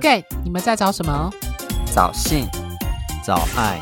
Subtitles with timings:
[0.00, 1.30] Gay，你们在找什么？
[1.94, 2.48] 找性，
[3.22, 3.78] 找爱，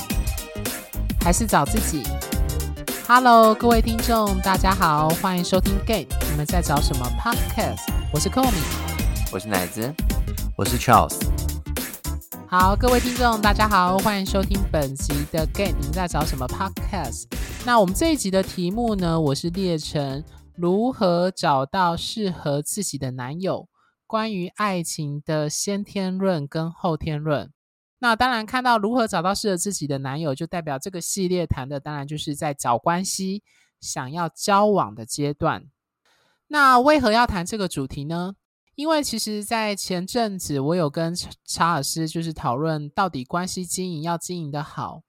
[1.21, 2.03] 还是找自己
[3.07, 7.87] ？Hello，各位听众，大家好，欢迎收听 Gay，你们在找什么 Podcast？
[8.13, 8.51] 我是 Komi，
[9.33, 9.95] 我是奶子，
[10.57, 11.17] 我是 Charles。
[12.49, 17.27] 好，各位听众，大家好，欢迎收听本集的 Gay，你们在找什么 Podcast？
[17.65, 20.25] 那我们这一集的题目呢，我是列成
[20.57, 23.69] 如何找到适合自己的男友。
[24.09, 27.53] 关于爱情的先天论跟后天论，
[27.99, 33.43] 那当然看到如何找到适合自己的男友，就代表这个系列谈的当然就是在找关系、
[33.81, 35.67] 想要交往的阶段。
[36.47, 38.35] 那为何要谈这个主题呢？
[38.75, 45.03] 因为其实，在前阵子我有跟查尔斯就是讨论，到底关系经营要经营得好，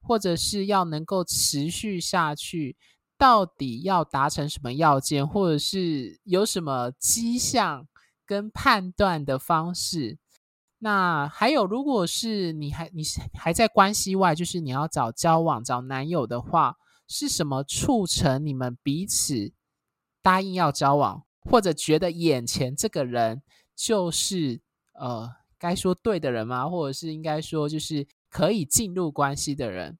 [0.00, 2.76] 或者是要能够持续下去，
[3.18, 7.88] 到底要达成什么要件，或者是有什么迹象。
[8.26, 10.18] 跟判断的方式，
[10.78, 13.02] 那还有，如果是你还你
[13.34, 16.76] 还在关系外，就是你要找交往找男友的话，
[17.06, 19.52] 是什么促成你们彼此
[20.22, 23.42] 答应要交往，或者觉得眼前这个人
[23.74, 24.60] 就是
[24.94, 26.68] 呃该说对的人吗？
[26.68, 29.98] 或者是应该说就是可以进入关系的人？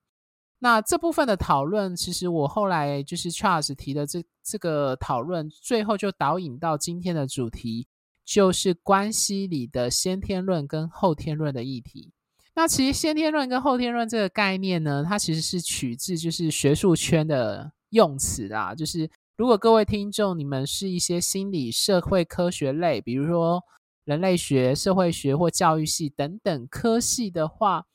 [0.59, 7.87] 那这部分的讨论，其实我后来就是 Charles 提的这这个讨论，最后就导引到今天的主题。
[8.25, 12.13] 就是关系里的先天论跟后天论的议题。
[12.57, 18.75] 那其实先天论跟后天论这个概念呢，它其实是取自就是学术圈的用词啦。
[18.75, 23.61] 就是如果各位听众你们是一些心理、社会科学类，比如说
[24.05, 27.87] 人类学、社会学或教育系等等科系的话，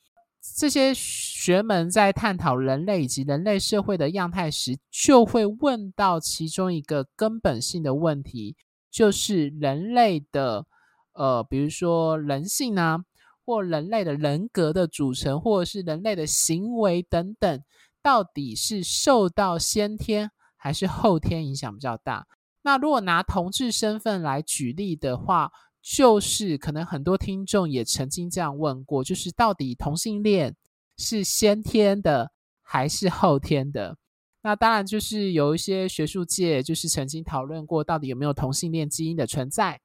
[0.56, 8.56] 这些学门在探讨人类以及人类社会的样态时，就会问到其中一个根本性的问题。
[8.90, 10.66] 就是人类的，
[11.12, 12.98] 呃，比如说人性啊，
[13.44, 17.62] 或人类的人格的组成，或者是人类的行为等等，
[18.02, 22.26] 到底是受到先天还是后天影响比较大？
[22.62, 25.50] 那如果拿同志身份来举例的话，
[25.82, 30.54] 就是可能很多听众也曾经这样问过，就是到底同性恋
[30.98, 33.96] 是先天的还是后天的？
[34.42, 39.78] 那当然就是有一些学术界就是曾经讨论过，到底有没有同性恋基因的存在。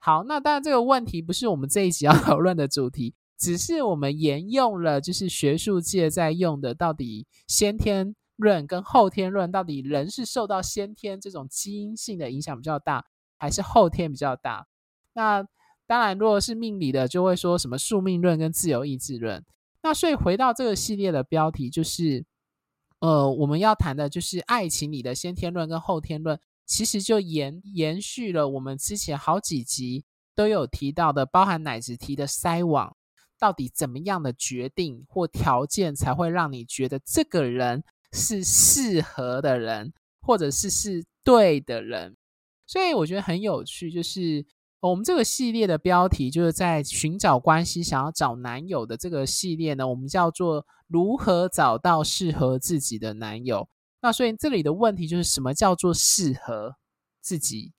[0.00, 13.04] 好，那当然这个问题不是我们这一集要 讨论的主题，只是我们沿用了就是学术界在用的，到底先天论跟后天论，到底人是受到先天这种基因性的影响比较大，
[13.38, 14.66] 还是后天比较大？
[15.12, 15.46] 那
[15.86, 19.44] 当然，如果是命理的，就会说什么宿命论跟自由意志论。
[19.84, 22.24] 那所以回到这个系列的标题就是。
[23.02, 30.04] 呃，我们要谈的就是爱情里的先天论跟后天论，其实就延延续了我们之前好几集
[30.36, 32.96] 都有提到的，包含奶子提的筛网，
[33.40, 37.82] 到底怎么样的决定或条件才会让你觉得这个人
[38.12, 42.16] 是适合的人，或者是是对的人？
[42.68, 44.46] 所以我觉得很有趣，就是。
[44.82, 53.68] 我们这个系列的标题就是在寻找关系、想要找男友的这个系列呢，我们叫做如何找到适合自己的男友。
[54.00, 56.74] 那所以这里的问题就是什么叫做适合
[57.20, 57.72] 自己？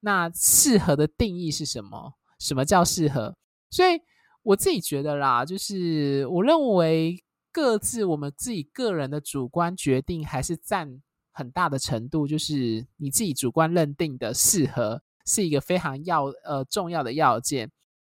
[0.00, 2.14] 那适合的定义是什么？
[2.40, 3.36] 什么叫适合？
[3.70, 4.00] 所以
[4.42, 7.22] 我自己觉得啦，就是我认为
[7.52, 11.00] 各自我们自己个人的主观决定还是占
[11.30, 15.02] 很大的程度，就是你自己主观认定的适合。
[15.26, 17.70] 是一个非常要呃重要的要件。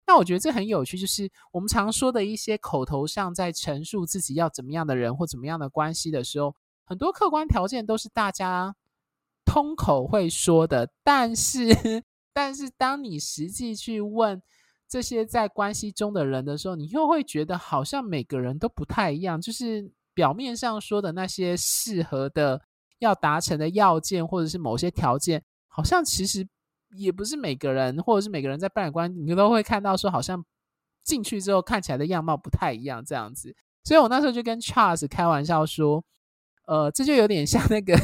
[0.10, 8.74] 那我觉得这很有趣，就是我们常说的一些口头上在陈述自己要怎么样的人或怎么样的关系的时候，很多客观条件都是大家
[9.44, 11.68] 通口会说的，但是
[12.32, 14.42] 但是当你实际去问
[14.88, 22.62] 这些在关系中的人的时候，你又会觉得好像每个人都不太一样，就是表面上说的那些适合的
[23.00, 26.48] 要达成的要件或者是某些条件，好像其实。
[26.96, 30.44] 也不是每个人，或者是每个人在伴侣关系，你都会看到说，好像
[31.04, 33.56] 进去之后看起来的样貌不太一样这样子。
[33.84, 36.04] 所以我那时候就跟 Charles 开玩笑说，
[36.66, 37.96] 呃，这就有点像那个，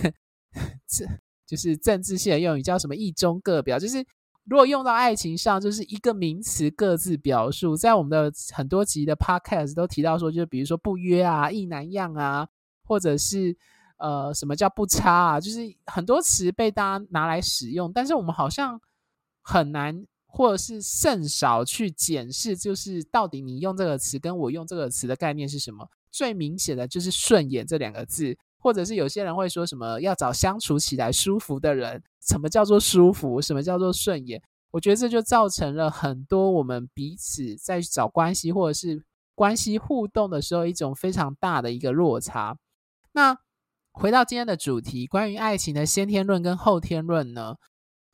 [0.88, 1.06] 这
[1.46, 3.78] 就是政治系的用语，叫什么“一中各表”。
[3.80, 4.06] 就是
[4.46, 7.76] 如果用到爱情上，就是一个名词各自表述。
[7.76, 12.48] 在我们的很多集的 Podcast 都提到说，就比如说不约啊、意难样啊，
[12.84, 13.58] 或者是。
[14.04, 15.40] 呃，什么叫不差啊？
[15.40, 18.78] 就是很多词被大家拿来使用，但是我们好像
[19.42, 25.90] 很难，或者是甚少去检视，就是到底你用这个词跟我用这个词的概念是什么？
[26.12, 33.42] 最明显的就是顺眼这两个字，或者是有些人会说什么要找相处起来舒服的人，什么叫做舒服？
[33.42, 34.42] 什么叫做顺眼？
[34.72, 39.02] 我觉得这就造成了很多我们彼此在找关系或者是
[39.34, 42.58] 关系互动的时候一种非常大的一个落差。
[43.14, 43.38] 那
[43.94, 47.56] 回到今天的主题，关于爱情的先天论跟后天论呢？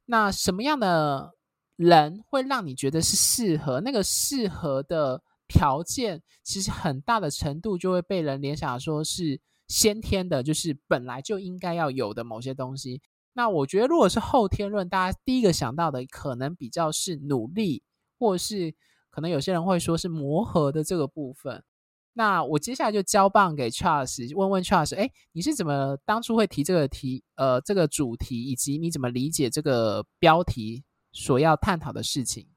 [0.06, 1.31] 那什么样的
[1.78, 3.80] 人会让你觉得是适合？
[3.80, 9.40] 那个适合的条件，其实很大的程度就会被人联想说是
[9.70, 13.02] 先天的，就是本来就应该要有的某些东西。
[13.34, 17.81] 那我觉得，如果是后天论，大家第一个想到的可能比较是努力，
[18.20, 18.76] 或是
[19.10, 21.64] 可能有些人会说是磨合的这个部分。
[22.13, 32.47] 那我接下来就交棒给 Charles，问问 Charles，哎，你是怎么当初会提这个题，呃，这个主题，以及你怎么理解这个标题所要探讨的事情？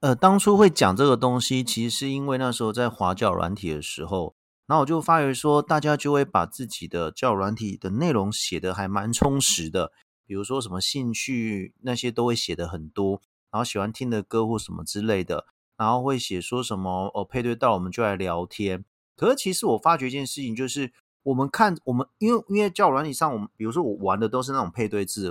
[0.00, 4.36] 呃，当初会讲这个东西，其实是因为那时候在滑交友软体的时候。
[4.66, 9.92] 然后我就发觉说，大家就会把自己的教软体的内容写得还蛮充实的，
[10.26, 13.20] 比如说什么兴趣那些都会写得很多，
[13.50, 15.44] 然后喜欢听的歌或什么之类的，
[15.76, 18.84] 然后会写说什么哦，配对到我们就来聊天。
[19.16, 20.92] 可是其实我发觉一件事情，就是
[21.22, 25.30] 我们看我们因为因为交友软体上，我们比如说我玩的都是那种配对制，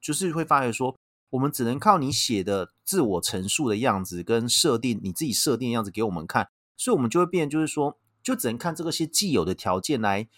[0.00, 0.96] 就是会发觉说，
[1.30, 7.98] 我们只能靠你写的自我陈述的样子跟设定你自己设定的样子给我们看，所以我们就会变，就是说。
[8.24, 10.28] 就只能看这个些既有的条件来，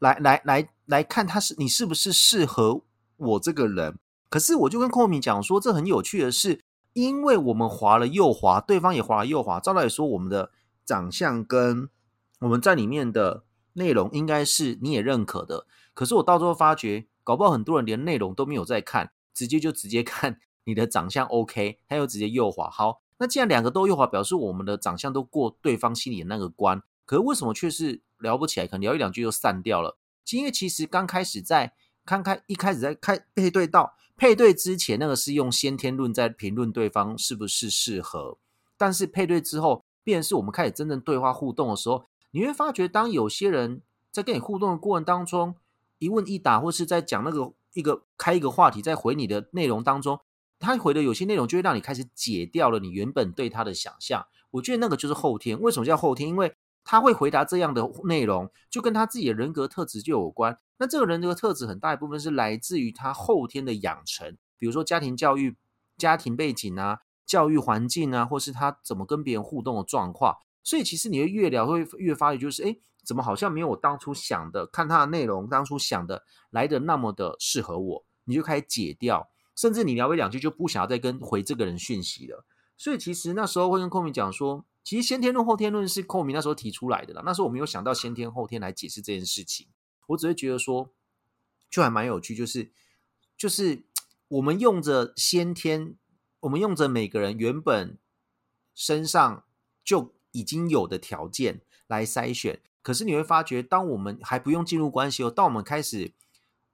[0.00, 2.82] 来，来，来，来看他是你是不是适合
[3.16, 3.96] 我这个人。
[4.28, 6.60] 可是我就跟寇明讲说，这很有趣的是，
[6.92, 10.50] 因为我们滑了又滑，对方也滑了又滑，照道理说，我们的
[10.84, 11.88] 长相跟
[12.40, 13.44] 我们在里面的
[13.74, 15.66] 内容应该是你也认可的。
[15.94, 22.68] 可是我到最后发觉，搞不好很多人连内容都没有在看，直接就直接 看你的长相 OK，他又直接右滑。
[22.68, 26.82] 好，那既然两个都右滑，表示我们的长相都过对方心里的那个关。
[27.04, 28.66] 可是为什么却是聊不起来？
[28.66, 29.98] 可能聊一两句就散掉了。
[30.32, 31.72] 因为其实刚开始在
[32.10, 38.36] 看看一开始在开配对到配对之前，那个是用先天论在评论对方是不是适合。
[38.76, 45.54] 但是配对之后，便是我们开始真正对话互动的时候，你会发觉，当有些人在跟你互动的过程当中，
[46.00, 50.18] 一问一答，或是在讲那个一个开一个话题，在回你的内容当中，
[50.58, 54.26] 他回的有些内容就会让你开始解掉了你原本对他的想象。
[54.50, 55.60] 我觉得那个就是后天。
[55.60, 56.28] 为什么叫后天？
[56.28, 56.56] 因为
[56.90, 60.58] 他会回答这样的内容，就跟他自己的人格特质就有关。
[60.76, 65.56] 那这个人格特质很大一部分是来自于他后天的养成，比如说家庭教育、
[65.96, 70.34] 家庭背景啊、教育环境啊，或是他怎么跟别人互动的状况。
[70.64, 82.44] 所以其实你会越聊会越发觉，就是诶，怎么好像没有我当初想的，看他的内容当初想的来的那么的适合我，你就开始解掉，甚至你聊一两句就不想要再跟回这个人讯息了。
[82.76, 84.64] 所以其实那时候会跟空明讲说。
[84.90, 87.22] 其实先天论、后天论是寇明那时候提出来的啦。
[87.24, 89.68] 那时候我没有想到先天后天来解释这件事情，
[90.08, 90.92] 我只会觉得说，
[91.70, 92.72] 就还蛮有趣，就是
[93.36, 93.84] 就是
[94.26, 95.94] 我们用着先天，
[96.40, 98.00] 我们用着每个人原本
[98.74, 99.44] 身上
[99.84, 102.60] 就已经有的条件来筛选。
[102.82, 106.14] 可是你会发觉，当我们还不用进入关系哦，当我们开始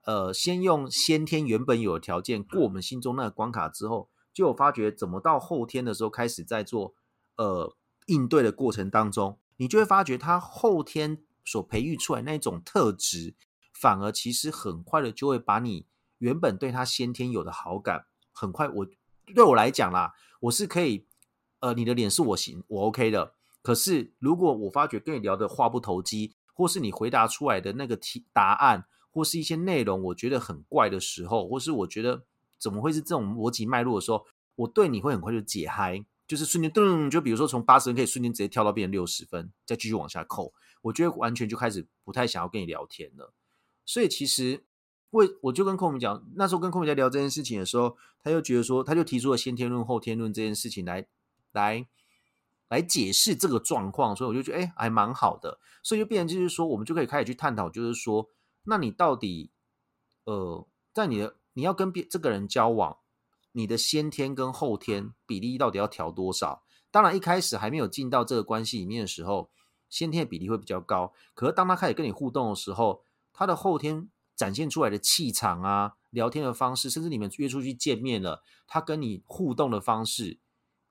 [0.07, 6.95] 呃，先用先天原本有的条件过我们心中那个关卡之后，就有发觉怎么到后天的时候开始在做
[7.37, 7.77] 呃。
[8.07, 13.35] 应对的过程当中，你就会发觉他后天所培育出来那种特质，
[13.73, 15.87] 反而其实很快的就会把你
[16.19, 18.87] 原本对他先天有的好感，很快我
[19.35, 21.07] 对我来讲啦，我是可以，
[21.61, 23.35] 呃，你的脸是我行，我 OK 的。
[23.61, 32.25] 可是如果我发觉跟你聊的话不投机，或是你回答出来的那个题答案，或是一些内容，我觉得很怪的时候，或是我觉得
[32.59, 36.05] 怎么会是这种逻辑脉络的时候，我对你会很快就解嗨。
[36.27, 40.53] 就是瞬间噔，就比如说从八十分可以瞬间直接跳到变成六十分，再继续往下扣，
[40.83, 43.33] 我觉得完全就开始不太想要跟你聊天了。
[43.85, 44.65] 所以其实
[45.11, 51.07] 为我就跟空明讲，那时候跟空明在聊这件事情的时候，他就觉得说，他就提出了先天论、后天论这件事情来
[51.53, 51.87] 来
[52.69, 55.61] 来解释这个状况，所以我就觉得哎，还蛮好的。
[55.85, 58.29] 所以就变成就是说，我们就可以开始去探讨，就是说，
[58.65, 59.53] 那你到底
[60.25, 62.99] 呃，在你的你要跟别这个人交往。
[63.57, 66.63] 你的先天跟后天比例到底要调多少？
[66.91, 69.51] 当然，一开始还没有进到这个关系里面的时候，
[69.89, 71.15] 先天的比例会比较高。
[71.35, 80.39] 可是当他开始跟你互动的时候，他的后天展现出来的气场啊、聊天的方式，甚至你们约出去见面了，他跟你互动的方式，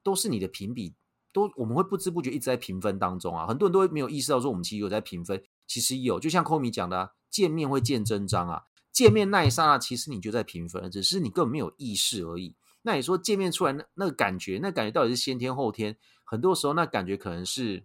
[0.01, 0.95] 都是你的评比，
[1.31, 3.45] 都我们会不知不觉一直在评分当中啊。
[3.45, 6.19] 很多人都会没有意识到说，我们其实有在评分，其实有。
[6.19, 8.63] 就像 Komi 讲的啊，见面会见真章啊。
[8.96, 12.56] 见面那一刹那，其实你就在评分，只是你根本没有意识而已。
[12.84, 15.98] 那你说见面出来那那个感觉，那感觉到底是先天后天？
[16.24, 17.84] 很多时候那感觉可能是，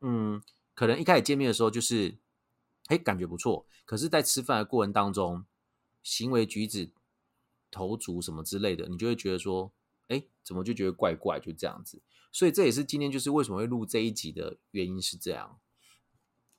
[0.00, 0.42] 嗯，
[0.74, 2.18] 可能一开始见面的时候就是，
[2.86, 3.68] 哎，感觉不错。
[3.84, 5.44] 可是，在吃饭的过程当中，
[6.02, 6.90] 行为举止
[7.70, 9.72] 头足什么之类的，你就会觉得说，
[10.08, 12.02] 哎，怎么就觉得怪怪，就这样子。
[12.32, 15.60] 所以这也是今天就是为什么会录这一集的原因是这样。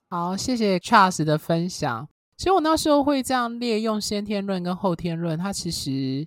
[0.08, 2.08] 好，谢谢 Charles 的分享。
[2.40, 6.26] 其实我那时候会这样列用先天论跟后天论，它其实。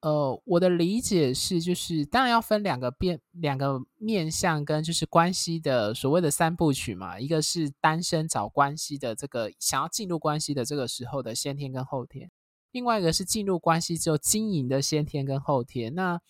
[0.00, 12.30] 呃，我的理解是，就是当然要分两个变两个面向跟就是关系的所谓的三部曲嘛，一个是单身找关系的这个想要进入关系的这个时候的先天跟后天，
[12.72, 15.94] 另外一个是进入关系之后经营的先天跟后天。
[15.94, 16.20] 那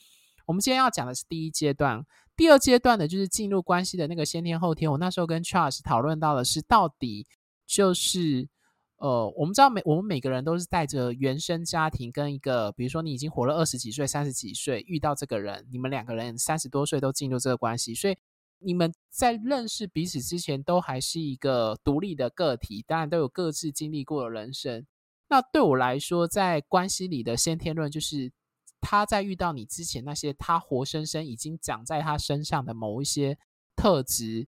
[0.47, 2.05] 我们今天要讲的是第一阶段，
[2.37, 4.91] 第二阶段的就是进入关系的那个先天后天。
[4.93, 7.27] 我那时候跟 Charles 讨论到的是，到底
[7.67, 8.49] 就是。
[8.99, 18.17] 呃，我们知道每我们每个人都是带着原生家庭跟一个，比如说你已经活了二十几岁、三十几岁，遇到这个人，你们两个人三十多岁都进入这个关系，所以
[18.59, 24.87] 你们在认识彼此之前都还是一个独立的个体，当然都有各自经历过的人生。
[25.29, 28.33] 那对我来说，在关系里的先天论就是
[28.81, 33.37] 他在遇到你之前，那些他活生生已经长在他身上的某一些
[33.77, 34.49] 特质。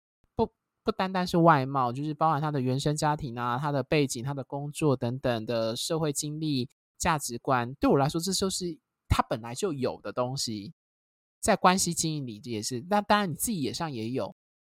[0.84, 7.74] 不单单是外貌，就是包含他的原生家庭啊、他的背景、他的工作等等的社会经历、价值观。
[7.76, 10.74] 对我来说，这就是他本来就有的东西，
[11.40, 12.84] 在关系经营里也是。
[12.90, 14.36] 那当然，你自己也上也有。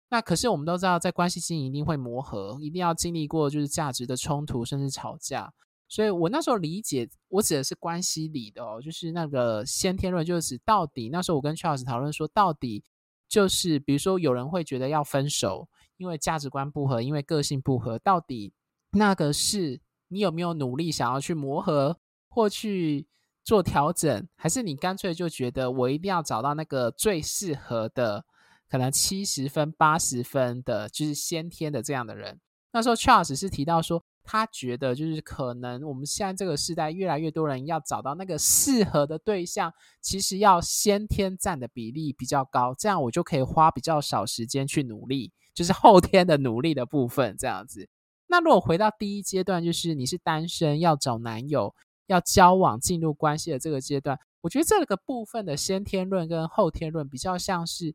[0.09, 5.53] 那可是我们都知道，在关系经营一定会磨合，一定要经历过就是价值的冲突，甚至吵架。
[5.89, 12.85] 所以我那时候理解，我指的是关系里的哦，就是那个先天论，就是指到底那时候我跟 Charles 讨论说，到底
[13.29, 15.69] 就是比如说有人会觉得要分手。
[15.97, 18.53] 因为价值观不合，因为个性不合，到底
[18.93, 21.99] 那个是你有没有努力想要去磨合
[22.29, 23.07] 或去
[23.45, 28.25] 做调整，还是你干脆就觉得我一定要找到那个最适合的，
[28.69, 32.41] 可能七十分、八十分的，就是先天的这样的人？
[32.73, 39.73] 那时候 Charles 是提到说，他觉得就是可能我们现在这个时代越来越多人要找到那个适合的对象，
[40.03, 45.33] 其实要先天占的比例比较高，这样我就可以花比较少时间去努力。
[45.57, 47.89] 就是后天的努力的部分，这样子。
[48.27, 51.75] 那如果回到第一阶段，就是你是单身要找男友、
[52.09, 57.95] 要交往、进入关系的这个阶段，我觉得这个部分的先天论跟后天论比较像是，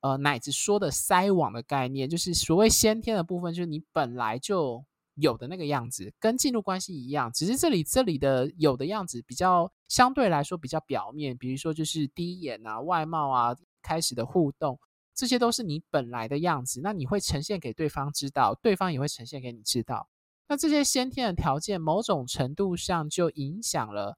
[0.00, 4.82] 呃，乃至说的筛网的概念，就是所谓先天的部分，就是你本来就
[5.16, 14.78] 有的那个样子，跟进入关系一样，只是这里这里的有的样子比较相对来说比较表面，比如说就是第一眼啊、外貌啊、开始的互动。
[15.18, 20.08] 这些都是你本来的样子，那你会呈现给对方知道，对方也会呈现给你知道。
[20.46, 24.16] 那这些先天的条件，某种程度上就影响了，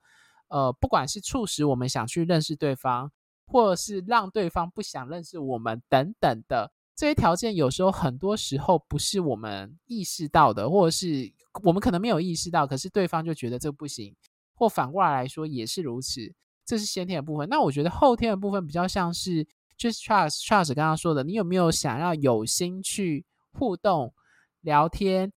[0.48, 3.10] 呃，不管是促使我们想去认识对方，
[3.46, 11.32] 或者是让对方不想认识我们等等的这些条件，有时候很多时候不是我们意识到的，或者是
[11.64, 14.14] 我们可能没有意识到，可是对方就觉得这不行，
[14.54, 16.34] 或反过来来说也是如此。
[16.66, 17.48] 这是先天的部分。
[17.48, 19.48] 那我觉得后天的部分比较像是。
[19.80, 24.12] 就是 Charles Charles 刚刚说的，你有没有想要有心去互动、
[24.60, 25.32] 聊天，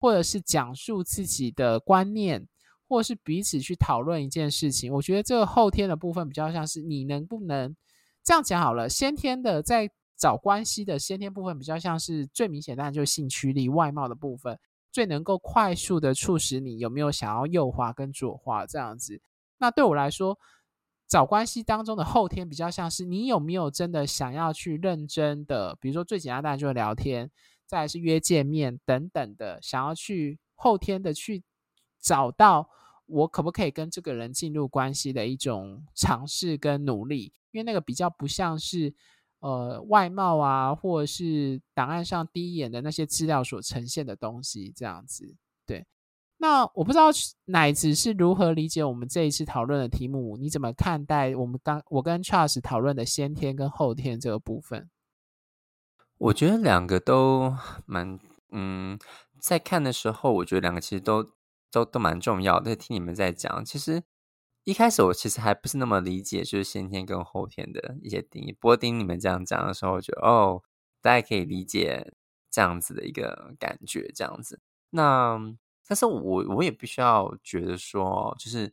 [0.00, 2.48] 或者是讲述自己的观念，
[2.88, 4.92] 或者是彼此去讨论一件事情？
[4.92, 7.76] 我觉得这个后天的部分比较像是你能不能
[8.24, 8.88] 这样讲好了。
[8.88, 14.58] 先天的在找关系的先天部分比较像是最明显，当然就是性驱力、外貌的部分，
[14.90, 19.20] 最能够快速的促使你有没有想要右滑跟左滑这样子。
[19.58, 20.36] 那对我来说。
[21.06, 27.30] 找关系当中的后天比较像是你有没有真的想要去认真的，比如说最简单当然就是聊天，
[27.66, 31.44] 再来是约见面等等的，想要去后天的去
[32.00, 32.68] 找到
[33.06, 38.94] 我可不可以跟这个人进入关系的一种尝试跟努力，因为那个比较不像是
[39.40, 45.86] 呃外貌啊，或者是档案上第一眼的那些资料所呈现的东西这样子，对。
[46.44, 47.06] 那我不知道
[47.46, 50.36] 奶子是如何理解我们这一次讨论的题目？
[50.36, 54.90] 你怎么看待我们刚我跟 Charles 讨论的先天跟后天这个部分？
[56.18, 58.20] 我觉得两个都蛮
[58.50, 58.98] 嗯，
[59.40, 61.32] 在看的时候，我觉得两个其实都
[61.70, 62.76] 都都蛮重要的。
[62.76, 64.02] 听你们在讲，其实
[64.64, 68.52] 一开始我其实还不是那么理解，就是先天跟后天的一些定义。
[68.52, 70.62] 不过听你们这样讲的时候，我觉得哦，
[71.00, 72.12] 大家可以理解
[72.50, 74.60] 这样子的一个感觉，这样子。
[74.90, 75.56] 那。
[75.86, 78.72] 但是我我也必须要觉得说，就是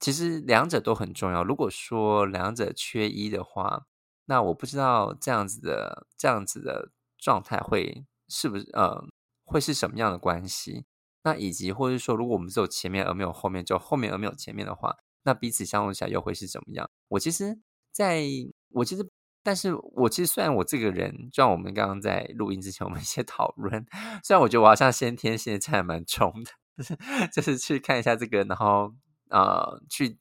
[0.00, 1.42] 其实两者都很重要。
[1.42, 3.86] 如果说两者缺一的话，
[4.26, 9.04] 那我不知道这样子的这样子的状态会是不是呃
[9.44, 10.84] 会是什么样的关系？
[11.24, 16.90] 那以及或者说，如果我们只有前面而没有后面，就后面而没有前面的话，那彼此相处起来又会是怎么样？
[17.08, 17.58] 我其实
[17.90, 18.24] 在
[18.70, 19.08] 我其实。
[19.42, 23.84] 但是我其实虽然我这个人，就像我们刚刚在录音之前我们一些讨论，
[24.22, 26.96] 虽然我觉得我好像先天现在还蛮冲的，就是
[27.32, 28.94] 就是去看一下这个，然后
[29.30, 30.18] 呃去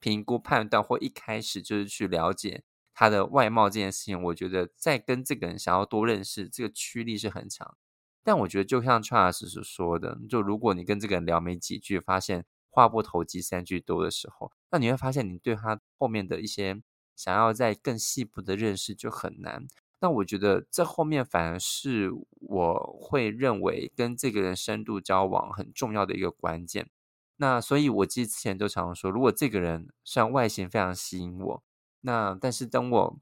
[0.00, 7.76] 评估判断或一开始就是去了解他的外貌这件事情，我觉得在跟这个人想要多认识，这个驱力是很强。
[8.22, 16.80] 但我觉得就像 Charles 所说的，就如果你跟这个人聊没几句，发现话不投机三句多的时候，那你会发现你对他后面的一些
[17.16, 19.66] 想要再更细部的认识就很难。
[20.00, 26.90] 那我觉得这后面反而是我会认为跟这个人深度交往很重要的一个关键。
[27.36, 31.62] 那所以，我记得之前都常常说，如果这个人虽然外形非常吸引我，
[32.02, 33.18] 那但是等我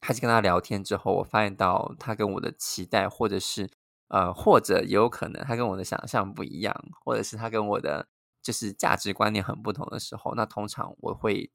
[0.00, 3.68] 开始跟他聊天之后，我发现到他跟我的期待，或者是
[4.08, 6.74] 呃，或者也有可能他跟我的想象不一样，
[7.04, 8.08] 或者是他跟我的
[8.40, 11.50] 就是价值观念很不同的时候，那通常我会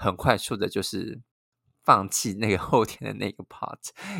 [0.00, 1.20] 很快速的，就是。
[1.82, 3.78] 放弃那个 后天的那个 part，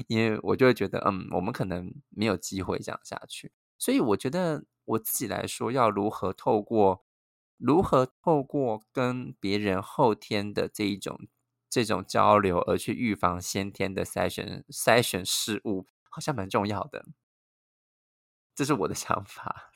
[0.09, 3.53] 因为我就会觉得，嗯，我们可能没有机会这样下去。
[3.79, 7.05] 所以我觉得我自己来说，要如何透过
[7.59, 11.29] 如何透过跟别人后天的这一种
[11.69, 17.05] 这种交流，而去预防先天的筛选筛选事物，好像蛮重要的。
[18.55, 19.70] 这是我的 想法。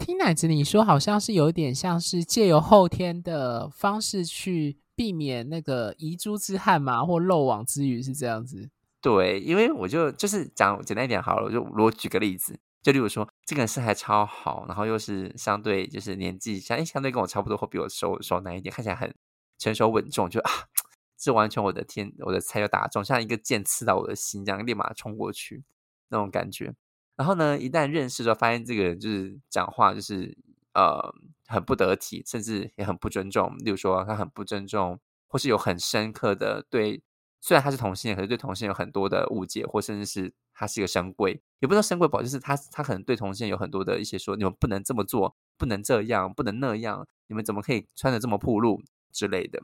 [0.00, 4.78] 听奶子你说，好像是有点像是借由后天的方式去。
[4.96, 8.68] 避免那个遗珠之憾嘛，或漏网之鱼是这样子。
[9.00, 19.14] 对，因为我就就是讲简单一点好了，我就我举个例子，就例如说，这个人身材超好，然后又是相对就是年纪相相对跟我差不多，或比我熟熟男一点，看起来很
[19.56, 20.50] 成熟稳重，就啊，
[21.16, 25.64] 这完全我的天，我的菜就打中，像一个箭刺到我的心这样，立马冲过去
[26.10, 26.74] 那种感觉。
[27.16, 30.36] 然后呢，一旦认识之后，发现这个人就是讲话就是
[30.74, 31.14] 呃。
[31.52, 33.56] 很不得体，甚至也很不尊重。
[33.58, 37.02] 例如说，他很不尊重，或是有很深刻的对，
[37.40, 49.60] 虽然他是同性恋，可是对同性有很多的误解，或甚至是他是一个深柜，也不知道深柜不，就是他他可能对同性有很多的一些说，你们不能这么做，不能这样，不能那样，你们怎么可以穿的这么暴露之类的，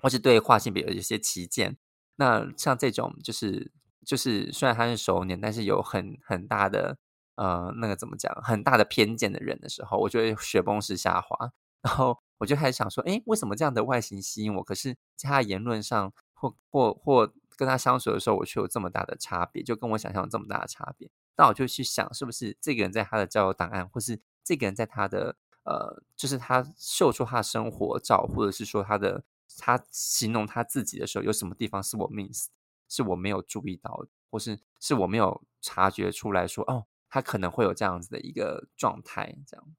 [0.00, 1.76] 或是对跨性别有一些歧见。
[2.14, 3.72] 那像这种，就是
[4.08, 6.96] 就是虽然他是熟年，但是有很很大的。
[7.40, 8.34] 呃，那个怎么讲？
[8.42, 11.52] 很大的偏见的人的时候，我就会雪崩式下滑。
[11.82, 14.64] 然后我就开始想说，诶，为什么这样的外形吸引我？
[14.64, 21.08] 可是在他言论上，或或或跟他相处的时候，我却有这么大的差别，就跟我想象有这么大的差别。
[21.36, 29.22] 那我就去想，是不是这个人在他的交友档案，或是这个人在他的呃，就是他秀出他的生活照，或者是说他的
[29.58, 32.48] 他形容他自己的时候，有什么地方是我 miss，
[32.88, 36.86] 是我没有注意到，或是是我没有察觉出来说，哦。
[37.10, 39.76] 他可能会有这样子的一个状态，这样。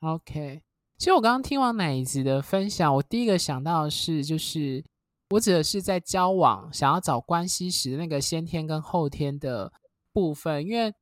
[0.00, 0.62] OK，
[0.96, 4.82] 其实我刚刚听完奶子的分享，我第一个想到的是，就是
[5.28, 9.74] 我指的是在交往、想要找关系时那个先天跟后天的
[10.10, 10.94] 部分，因为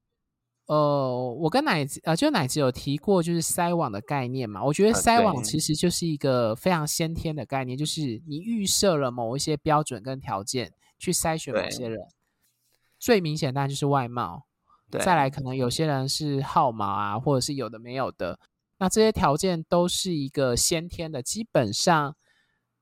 [0.66, 4.64] 呃，我跟奶子呃，就奶子有提过，就是筛网的概念嘛。
[4.64, 12.01] 我觉得筛网其实就是一个非常先天的概念，就是你预设了某一些标准跟条件去筛选某些人，
[12.98, 14.46] 最明显当然就是外貌。
[15.01, 18.38] 再来，可能有些人是号码啊，或者是有的没有的。
[18.79, 21.22] 那这些条件都是一个先天的。
[21.22, 22.14] 基本上，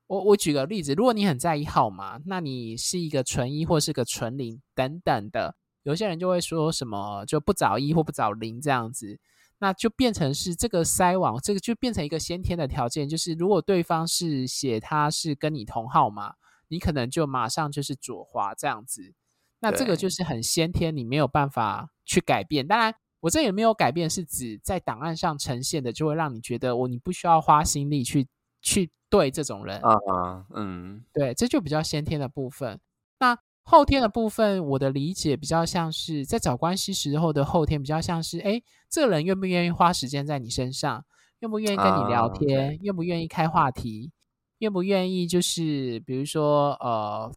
[0.09, 5.55] 我我举个例子，如果你很在意号码，那你是一个纯一或是个纯零等等的。
[5.83, 9.19] 有些人就会说什么就不找一或不找零这样子，
[9.59, 13.09] 那就变成是这个筛网，这个就变成一个先天的条件。
[13.09, 16.35] 就是如果对方是写他是跟你同号码，
[16.69, 19.15] 你可能就马上就是左滑这样子。
[19.61, 22.67] 那这个就是很先天，你没有办法去改变。
[22.67, 28.27] 当然，我这也没有改变，是指在档案上呈现的，就会让你觉得我你不需要花心力去
[28.63, 29.79] 去对这种人。
[29.81, 32.81] 啊啊，嗯，对，这就比较先天的部分。
[33.71, 41.05] 那后天的部分，我的理解比较像是在找关系时候的后天，比较像是，哎，这个人愿不愿意花时间在你身上，
[41.39, 44.11] 愿不愿意跟你聊天，愿不愿意开话题，
[44.59, 47.33] 愿不愿意就是比如说呃。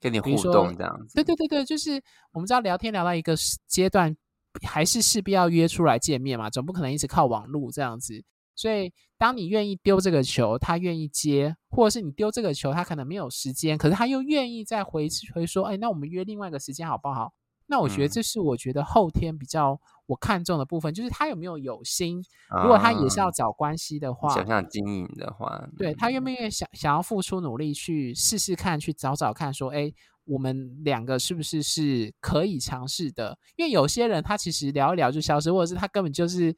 [0.00, 1.92] 跟你互动这样子，对对对对，就是
[2.34, 3.34] 我们知道聊天聊到一个
[3.66, 4.14] 阶段，
[4.62, 8.22] 还是势必要约出来见面嘛，总不可能一直靠网络这样子。
[8.54, 17.32] 所以，当你愿意丢这个球，他愿意接，或者是你丢这个球，他可能没有时间，可是他又愿意再回回说，哎，那我们约另外一个时间好不好？
[17.66, 22.22] 那我觉得这是我觉得后天比较我看重的部分，嗯、就是他有没有有心。
[22.62, 29.90] 如果他也是要找关系的话，想想经营的话，对，他愿不愿意想想要付出努力去试试看，去找找看，说，哎，
[30.26, 33.38] 我们两个是不是是可以尝试的？
[33.56, 36.54] 因为有些人他其实聊一聊就消失，或者是他根本就是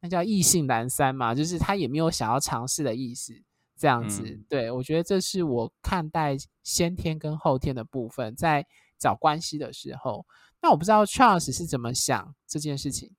[0.00, 3.32] 那叫意兴阑珊嘛，就是他也没有想要尝试的意思，
[3.76, 4.22] 这样子。
[4.22, 8.66] 嗯、对，我觉得这是我看待先天跟后天的部分，在
[8.98, 10.26] 找关系的时候。
[10.62, 13.12] 那我不知道 Charles 是怎么想这件事情。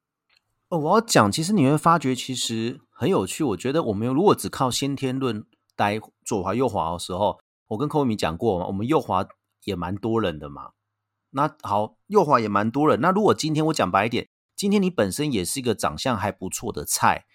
[0.69, 3.43] 哦，我要讲，其实你会发觉，其实很有趣。
[3.43, 9.25] 我觉得我们如果只靠先天论待左滑右滑的时候，我跟寇米讲过嘛，我们右滑
[9.63, 10.71] 也蛮多人的嘛。
[11.29, 12.99] 那好，右滑也蛮多人。
[12.99, 17.25] 那如果今天我讲白一点，今天你本身也是一个长相还不错的菜，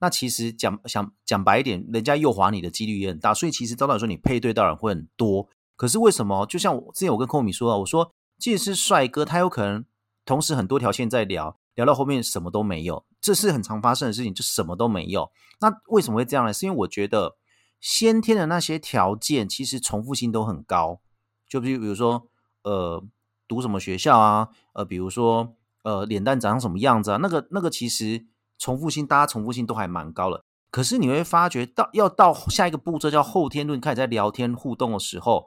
[0.00, 3.32] 那其实讲想讲白一点，人家右滑你的几率也很大。
[3.32, 5.48] 所以其实照道理说，你配对到人会很多。
[5.76, 6.44] 可是为什么？
[6.44, 9.82] 就像我之前我跟寇米说啊，我说即使是帅哥，他有可能
[10.26, 15.32] 同时很多条线在聊，聊到后面什么都没有，这是很常发生的事情，就什么都没有。
[15.60, 16.52] 那为什么会这样呢？
[16.52, 17.36] 是因为我觉得
[17.80, 21.00] 先天的那些条件其实重复性都很高，
[21.48, 22.28] 就比如比如说
[22.62, 23.02] 呃。
[23.48, 24.50] 读什么学校啊？
[24.74, 27.16] 呃，比如说，呃，脸蛋长什么样子啊？
[27.18, 28.26] 那个那个其实
[28.58, 30.44] 重复性，大家重复性都还蛮高的。
[30.70, 35.46] 可是你会发觉到，要到下一个步骤叫后天论，开始在聊天互动的时候，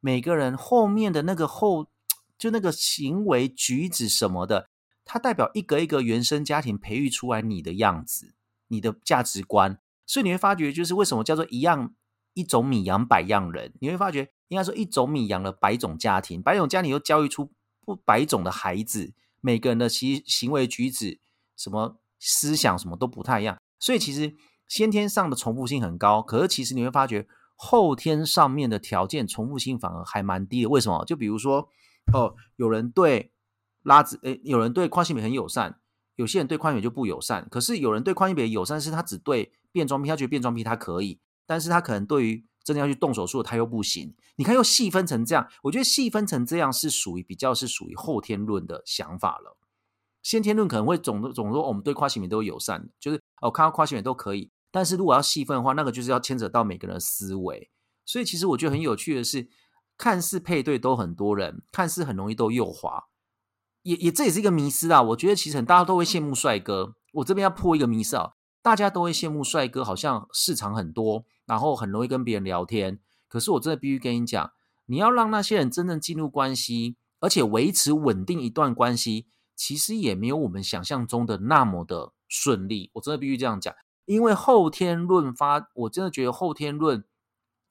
[0.00, 1.88] 每个人后面的那个后，
[2.38, 4.68] 就那个行为举止什么的，
[5.04, 8.34] 它代表一个一个原生家庭培育出来你的样子，
[8.68, 9.78] 你的价值观。
[10.06, 11.94] 所以你会发觉，就是为什么叫做一样
[12.34, 13.72] 一种米养百样人？
[13.80, 14.28] 你会发觉。
[14.48, 17.50] 应该说，一种米养了百种家庭，百种家庭又教育出
[17.86, 21.20] 不百种的孩子，每个人的其行为举止、
[21.54, 23.58] 什么思想什么都不太一样。
[23.78, 24.34] 所以其实
[24.66, 27.26] 先天上的重复性很高，可是其实你会发觉
[27.56, 30.68] 后天上面的条件重复性反而还蛮低的。
[30.70, 31.04] 为什么？
[31.04, 31.68] 就比如说，
[32.14, 33.32] 哦，有人对
[33.82, 35.80] 拉子，诶，有人对宽性别很友善，
[36.14, 37.46] 有些人对宽性别就不友善。
[37.50, 44.14] 可是有人对宽性别友善，是他只对变装癖，他觉得变装癖他可以，但是他可能对于真的要去动手术，他又不行。
[44.36, 49.56] 你看，又细分成这样，我觉得细分成这样是属于比较是属于后天论的想法了。
[50.22, 54.52] 先天论可能会总总说我们对跨性别都友善，就是哦看到跨性别都可以。
[54.70, 57.70] 但是如果要细分的话，那个就是要牵扯到每个人的思维。
[58.06, 59.48] 所以其实我觉得很有趣的是，
[59.98, 63.08] 看似配对都很多人，看似很容易都右滑，
[63.82, 65.02] 也也这也是一个迷思啊。
[65.02, 66.94] 我觉得其实大家都会羡慕帅哥。
[67.14, 71.24] 我这边要破一个迷思啊，大家都会羡慕帅哥，好像市场很多。
[71.44, 74.52] 然后很容易跟别人聊天，可是我真的必须跟你讲，
[74.86, 82.90] 你要让那些人真正进入关系，而且维持稳定一段关系，其实也没有我们想象中的那么的顺利。
[82.94, 83.74] 我真的必须这样讲，
[84.06, 87.04] 因为后天论发，我真的觉得后天论，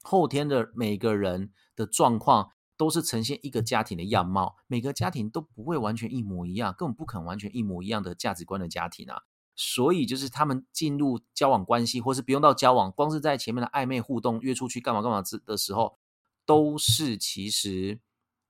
[0.02, 9.22] 后天的每个人的状况都是呈现一个家庭的样貌，每个家庭都不会完全一模一样，根本不可能完全一模一样的价值观的家庭啊。
[9.54, 15.98] 所以就是他们进入交往关系，或是不用到交往，光是在前面的暧昧互动、约出去干嘛干嘛之的时候，
[16.46, 18.00] 都是其实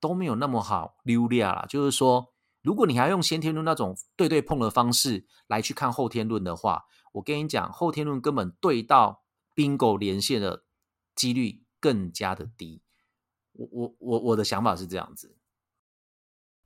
[0.00, 1.66] 都没有那么好溜利啦。
[1.68, 6.84] 就是说，如果你还用先天论那种对对碰的方式来去看后天论的话，
[7.14, 10.64] 我跟你讲，后天论根本对到 bingo 连线的
[11.14, 12.82] 几率更加的低。
[13.52, 15.36] 我我我我的想法是这样子。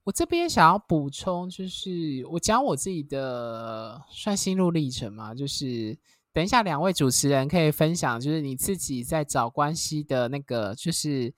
[0.07, 5.97] 我这边想要补充，就是我讲我自己的算心路历程嘛，就是
[6.31, 11.33] 等一下两位主持人可以分享，就是你自己在找关系的那个，就是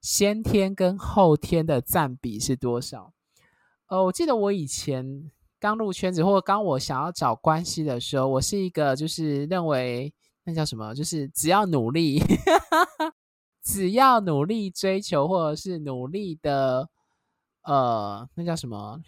[0.00, 3.12] 先天跟后天的占比是多少？
[3.88, 10.10] 呃，我记得我以前刚入圈子，或者刚我想要找关系的时候，我是一个就是认为
[10.44, 12.22] 那叫什么，就是只要努力，
[13.62, 16.88] 只要努力追求，或者是努力的。
[17.64, 19.02] 呃，那叫什么？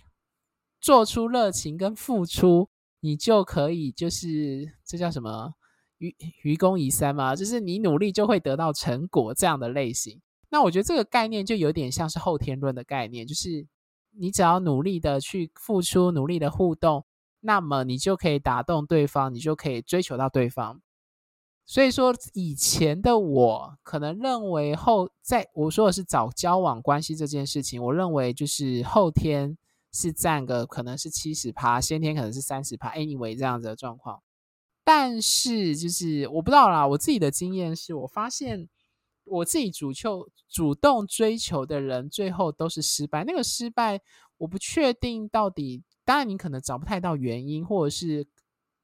[0.80, 2.68] 做出热情跟付出，
[3.00, 5.54] 你就可以，就是这叫什么？
[5.98, 10.20] 愚愚公移山嘛，就是你努力就会得到成果这样的类型。
[10.50, 13.66] 那我觉得这个概念就有点像是后天论的概念，就是
[14.10, 17.04] 你只要努力的去付出，努力的互动，
[17.40, 20.80] 那么你就可以打动对方，你就可以追求到对方。
[21.68, 29.58] 所以说，以前的我可能认为后，在我说的是找交往关系这件事情，我认为就是后天
[29.92, 34.22] 是占个可能是七十趴，先天可能是三十趴，anyway 这样子的状况。
[34.84, 38.68] 但是就是我不知道啦，我自己的经验是我发现
[39.24, 43.24] 我自己主求主动追求的人，最后都是失败。
[43.24, 44.00] 那个失败，
[44.38, 48.24] 我不确定到底，当然你可能找不太到原因，或者是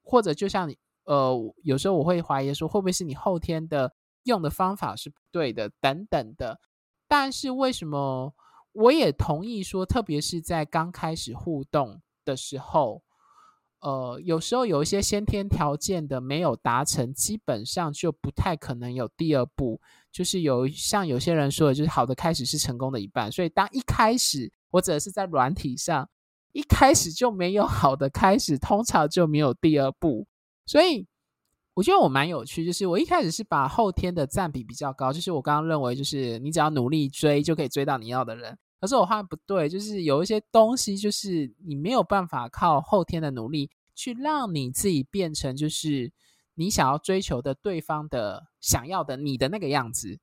[0.02, 0.76] 或者就像你。
[1.04, 3.92] 呃，有时候我会怀疑说，会不会是你后天的
[4.24, 6.60] 用的方法是不对的，等等的。
[7.08, 8.34] 但是为什么
[8.72, 13.02] 我也同意说，特别是在刚开始互动的时候，
[13.80, 19.80] 呃，有时候有一些先天条件的没有达成，基本上就不太可能有第二步。
[20.12, 23.32] 就是有像有些人说的，就是好的开始是成功的一半。
[23.32, 26.08] 所以当一开始，或者是在软体上
[26.52, 30.26] 一开始就没有好的开始，通常就没有第二步。
[30.66, 31.06] 所以
[31.74, 38.58] 我觉得我蛮有趣，就是我一开始是把后天的占比比较高，就是我刚刚认为，就是你只要努力追就可以追到你要的人。
[38.80, 46.12] 可是我发现不对，就是有一些东西，就是你没有办法靠后天的努力去让你自己变成就是
[46.54, 50.18] 你想要追求的对方的想要的你的那个样子。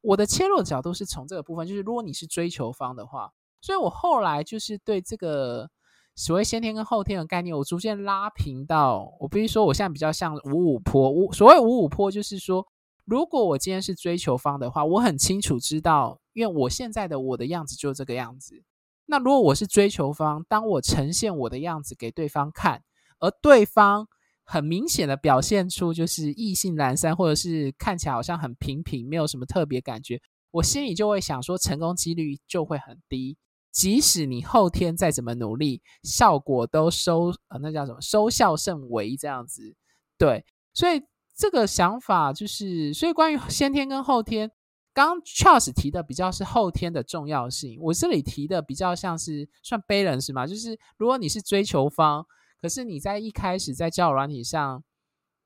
[0.00, 5.70] 我的切入角度是从这个部分，就是如果你是追求方的话，所以我后来就是对这个
[6.16, 11.10] 所谓先天跟后天的概念，我逐渐拉平到，我必须说，我现在比较像五五坡。
[11.10, 12.66] 五所谓五五坡，就是说，
[13.06, 18.62] 如果我今天是追求方的话，我很清楚知道，因为我现在的我的样子就是这个样子。
[19.06, 22.82] 那如果我是追求方，当我呈现我的样子给对方看，
[23.18, 24.06] 而对方
[24.44, 30.20] 很明显的表现出就是意兴阑珊，或者是看起来好像很平平，没有什么特别感觉，
[30.50, 33.36] 我心里就会想说，成功几率就会很低。
[33.72, 38.00] 即使你后天再怎么努力，效果都收呃，那叫什么？
[38.00, 39.74] 收效甚微这样子。
[40.18, 41.02] 对，所以
[41.36, 44.50] 这个想法就是，所以关于先天跟后天，
[44.92, 52.26] 刚 Charles 提的比较是后天的重要性，我这里提的比较像是算 balance 嘛，就是如果你是追求方。
[52.62, 54.84] 可是你在一开始在交友软体上，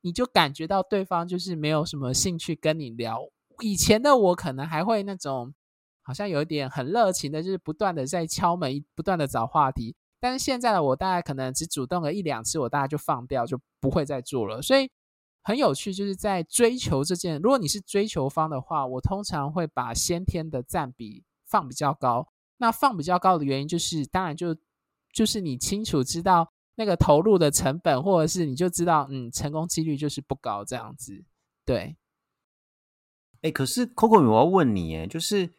[0.01, 3.29] 你就感觉到对方就是没有什么兴趣跟你聊。
[3.61, 5.55] 以前的我可能还会那种，
[6.05, 9.97] 好像有一点很热情的，就是不断的在敲门，不断的找话题。
[10.21, 14.62] 但是现在的我大概可能只主动了一两次，我大概就放掉，就不会再做了。
[14.62, 14.88] 所以
[15.43, 22.29] 很有趣，就是在追求这件，如果你是追求方的话，我通常会把先天的占比放比较高。
[22.59, 24.57] 那放比较高的原因就是，当然就
[25.12, 26.53] 就是你清楚知道。
[26.77, 31.25] 那个投入的成本，或者是你就知道，嗯，成功几率就是不高这样子，
[31.64, 31.97] 对。
[33.43, 35.53] 哎，可是 Coco 米，我要问你，哎，就是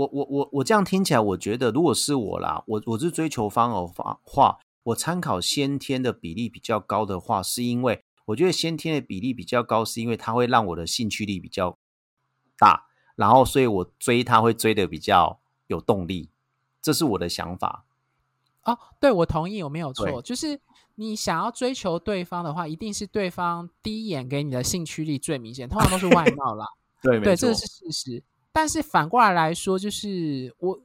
[0.00, 3.86] 我我我我这样听起来，我觉得如果是我啦，我我是追求方的
[4.22, 11.76] 话，我参考先天的比例比较高的话，是因为我觉得先天的比例比较高，是因为它会让我的兴趣力比较
[12.56, 16.30] 大，然后所以我追他会追的比较有动力，
[16.80, 17.84] 这是我的想法。
[18.62, 20.22] 哦，对，我同意，我没有错。
[20.22, 20.58] 就是
[20.94, 26.64] 你想要追求对方的话，一定是对方第一眼给你的兴趣力最明显，通常都是外貌啦。
[27.02, 28.22] 对，对，这是事实。
[28.52, 30.80] 但是反过来来说，就是我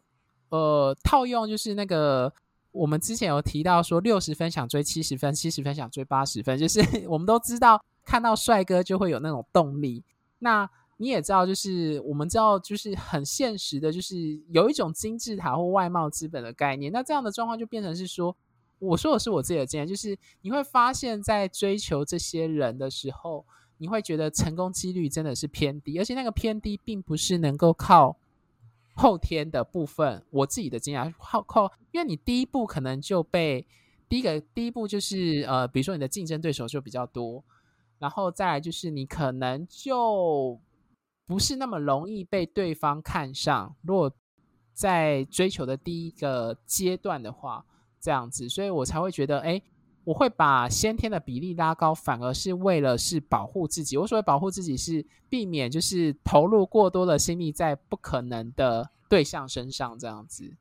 [0.50, 2.32] 呃套用，就是那个
[2.72, 10.04] 我们之前有提到说，六十分想追七十分，七十分想追八十分，就是 我们都知道，看到帅哥就会有那种动力。
[10.40, 14.18] 那你也知道，就是我们知道，就是很现实的，就是
[14.50, 16.92] 有一种金字塔或外貌资本的概念。
[16.92, 18.36] 那这样的状况就变成是说，
[18.80, 23.46] 我说的是我自己的经验，就是你会发现在追求这些人的时候，
[23.78, 28.18] 你会觉得成功几率真的是偏低，而且那个偏低并不是能够靠
[28.94, 30.24] 后天的部分。
[30.30, 33.66] 我自己的经验靠靠，因为你第一步可能就被
[34.08, 37.44] 第一个第一步就是呃，比如说你的竞争对手就比较多，
[38.00, 40.60] 然后再来就是你可能就。
[41.28, 43.76] 不是那么容易被对方看上。
[43.82, 44.14] 如果
[44.76, 47.66] 在追求的第一个阶段的话，
[48.00, 49.60] 这样子，所以我才会觉得，哎，
[50.06, 53.98] 我会把先天的比例拉高，反而是为了是保护自己。
[53.98, 60.56] 我所谓保护自己，是避免就是投入过多的心力在不可能的对象身上，这样子。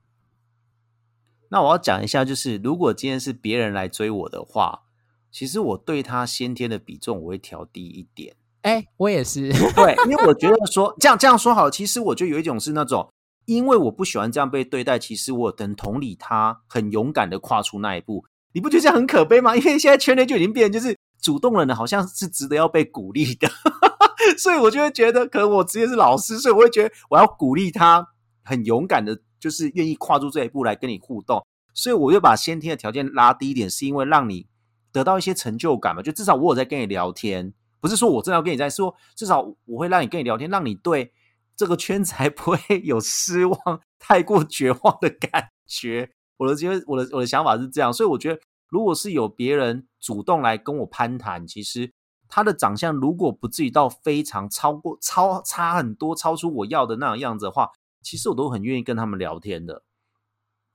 [1.50, 4.84] 那我要讲一下，就是如果今天是别人来追我的话，
[5.30, 8.34] 其实我对他先天的比重我会调低一点。
[8.62, 13.12] 哎，我也是，对，因为我觉得说这样这样说好，其实我就有一种是那种，
[13.44, 19.54] 因为我不喜欢这样被对待，其实我等同理他，很勇敢的跨出那一步，你不觉得这样很可悲吗？
[19.54, 23.48] 因为现在圈内就已经变就是主动的人，好像是值得要被鼓励的，
[24.38, 28.06] 所以我就会觉得，可能我职业是老师，所以我会觉得我要鼓励他，
[28.44, 34.46] 很勇敢的，就是愿意跨出这一步来跟你互动，所以我就把先天的条件拉低一点，是因为让你
[34.92, 37.52] 得到一些成就感嘛，就至少我有在跟你聊天。
[37.80, 41.12] 不是说我真的要跟你在说，至少我会让你跟你聊天，让你对
[41.54, 43.58] 这个圈子不会有失望、
[43.98, 46.12] 太过绝望的感觉。
[46.44, 51.92] 我的觉得，我的我的想法是这样，所以我觉得，如果是有别人主动来跟我攀谈，其实
[52.28, 57.70] 他的长相如果不至于到非常超过、超差很多、超出我要的那种样子的话，
[58.02, 59.82] 其实我都很愿意跟他们聊天的。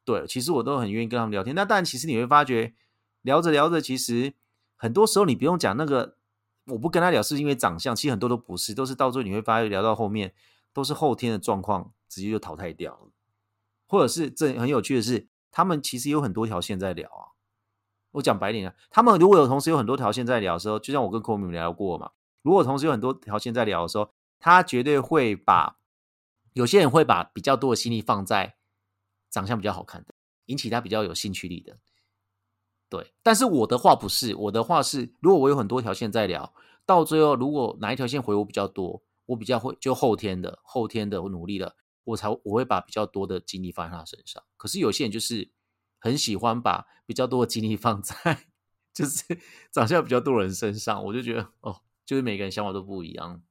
[0.04, 1.56] 对，其实我都很愿意跟他们聊天。
[1.56, 2.74] 那但，其实你会发觉，
[3.22, 4.34] 聊着聊着，其实
[4.76, 6.18] 很多时候你不用讲那个。
[6.66, 10.36] 我不跟他聊是因为长相，其实很多都不是，都是到最后你会发现聊到后面
[10.72, 13.12] 都是后天的状况，直接就淘汰掉了，
[13.88, 17.34] 或者是这很有趣的是，他们其实有很多条线在聊啊。
[18.12, 25.78] 我讲白点啊，他们如果有同时有很多条线在聊的时候，就像我跟 Komi 聊过嘛，如果同时有很多条线在聊的时候，他绝对会把
[26.54, 28.56] 有些人会把比较多的心力放在
[29.30, 30.16] 长相比较好看的，
[30.48, 31.78] 引起他比较有兴趣力的。
[32.90, 36.52] 对，但是我的话不是，我的话是，如果我有很多条线在聊，
[36.88, 41.76] 到最后如果哪一条线回我比较多，我比较会就后天的后天的我努力了，
[42.10, 44.44] 我才我会把比较多的精力放在他身上。
[44.58, 45.52] 可是有些人就是
[45.98, 48.16] 很喜欢把比较多的精力放在
[48.94, 49.24] 就是
[49.72, 53.42] 长相比较多人身上，我就觉得哦，就是每个人想法都不一样。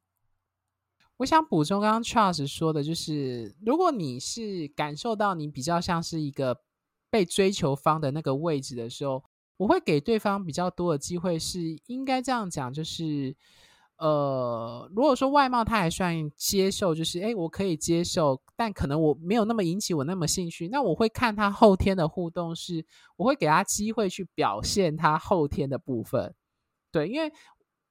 [1.19, 6.61] 我想补充刚刚 Charles 说的，就是如果你是感受到你比较像是一个
[7.11, 9.25] 被追求方的那个位置的时候，
[9.57, 13.35] 我会给对方比较多的机会，是应该这样讲，就是
[13.99, 22.85] 呃，如果说外貌他还算接受，就是诶，我可以接受，但可能我没有那么引起我那么兴趣，那我会看他后天的互动是，
[23.17, 26.35] 我会给他机会去表现他后天的部分，
[26.91, 27.33] 对，因为。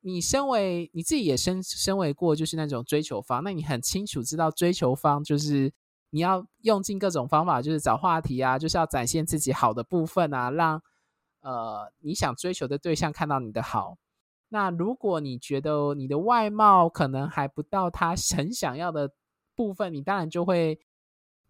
[0.02, 5.74] 你身为你自己也身身为过就是那种追求方，那你很清楚知道追求方就是
[6.12, 10.82] 你要用尽各种方法，就是找话题啊，就是要展现自己好的部分啊，让
[11.42, 13.98] 呃你想追求的对象看到你的好。
[14.50, 19.12] 那如果你觉得你的外貌可能还不到他很想要的
[19.56, 20.80] 部分，你当然就会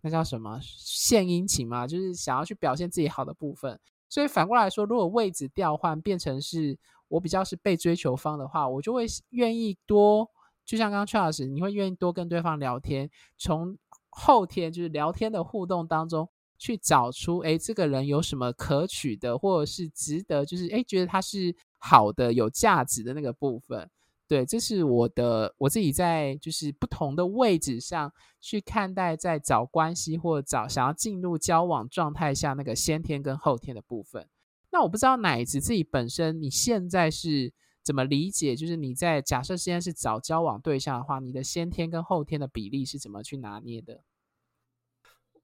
[0.02, 3.80] 那叫什么献殷勤嘛，就是想要去表现自己好的部分。
[4.10, 6.78] 所以反过来说，如果位置调换变成是。
[7.10, 10.30] 我比较是被追求方的话，我就会愿意多，
[10.66, 13.78] 就像刚刚崔老师，你会愿意多跟对方聊天，从
[14.10, 23.90] 后天就是聊天的互动当中去找出，哎，这个人有什么可取的，或者是值得，就是哎，觉得他是好的、有价值的那个部分。
[24.28, 34.28] 对，这是我的我自己在就是不同的位置上去看待，在找关系或找想要进入交往状态下那个先天跟后天的部分。
[34.70, 38.54] 那我不知道奶子自己本身你现在是怎么理解？
[38.54, 44.04] 就是你在假设现在是找交往对象的话，你的先天跟后天的比例是怎么去拿捏的？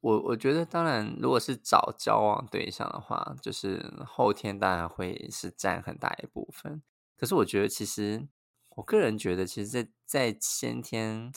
[0.04, 6.84] 我我觉得，当然，如果是找交往对象的话，就是后天当然会是占很大一部分。
[7.18, 8.28] 可是我觉得，其实
[8.76, 11.32] 我个人觉得，其实在，在先天，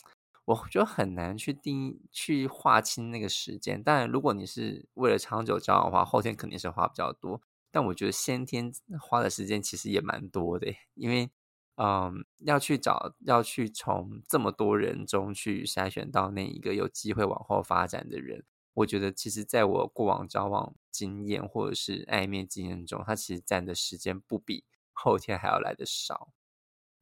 [0.46, 3.80] 我觉得很难去定去划清那个时间。
[3.80, 7.40] 当然，如果你是为了长久交往的话，后天肯定是花比较多。
[7.70, 11.30] 但我觉得先天花的时间其实也蛮多的，因为，
[11.76, 18.44] 嗯，要去找，要去从这么多人中去筛选到那一个有机会往后发展的人，
[18.76, 26.28] 我觉得其实在我过往交往经验或者是暧昧经验中，他其实占的时间不比后天还要来得少。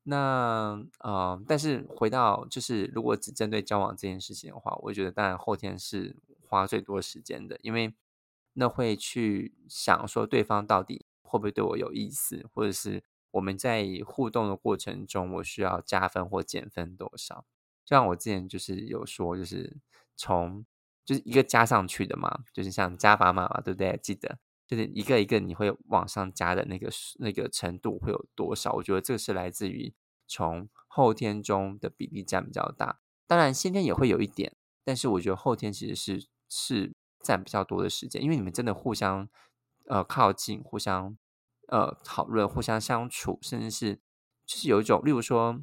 [0.03, 6.17] 那，嗯，但是回到就是，如果只针对交往这件事情的话，我觉得当然后天是
[6.49, 7.95] 花最多时间的，因为。
[8.57, 17.45] 那会去想说对方到底会不会对我有意思，或者是我们在互动的过程中，我需要加分或减分多少？
[17.85, 19.77] 就像我之前就是有说，就是
[20.15, 20.65] 从
[21.05, 23.99] 就是一个加上去的嘛，就是像加法码嘛，对不对？
[24.03, 28.73] 记得就是一个一个你会往上加的那个那个程度会有多少？
[28.73, 29.95] 我觉得这个是来自于
[30.27, 36.95] 从后天中的比例占比较大，当然先天也会有一点，但是我觉得后天其实是是。
[37.25, 39.27] 占比较多的时间，因为你们真的互相
[39.87, 41.17] 呃靠近，互相
[41.69, 43.95] 呃讨论，互相相处，甚至是
[44.45, 45.59] 就是有一种，例如说，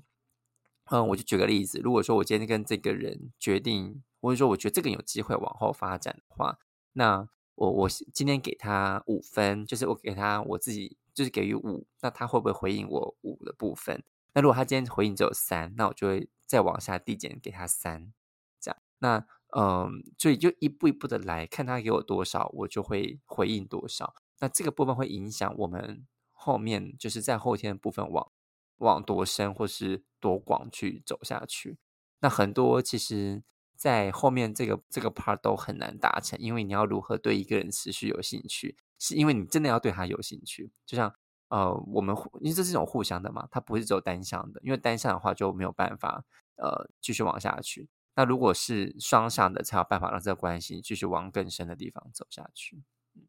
[0.86, 6.60] 嗯、我就举个例子，如果说我今天跟这个人决定，或者说我觉得这个有机会往后发展的话，
[6.94, 14.04] 那我我今天给他五分，就是我给他我自己就是给予五，那他会不会回应我五的部分？
[14.34, 18.14] 那如果他今天回应只有三，那我就会再往下递减给他三，
[18.60, 19.26] 这样那。
[19.54, 24.16] 嗯，所以就一步一步的来看他给我多少，我就会回应多少。
[24.40, 28.32] 那这个部分会影响我们后面就是在后天的部分往
[28.78, 31.78] 往多深或是多广去走下去。
[32.22, 33.44] 那很多其实，
[33.82, 40.72] 在后面这个这个 part 都很难达成，因为你要如何对一个人持续有兴趣，是因为你真的要对他有兴趣。
[40.86, 41.12] 就像
[41.48, 46.24] 呃，我们因为这是一种互相的嘛，它不是只有单向的，因为单向的话就没有办法
[46.58, 47.90] 呃继续往下去。
[48.14, 52.84] 那如果是双向的，才有办法让这个关系继续往更深的地方走下去。
[53.16, 53.24] 嗯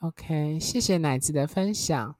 [0.00, 2.16] OK，谢谢奶子的分享。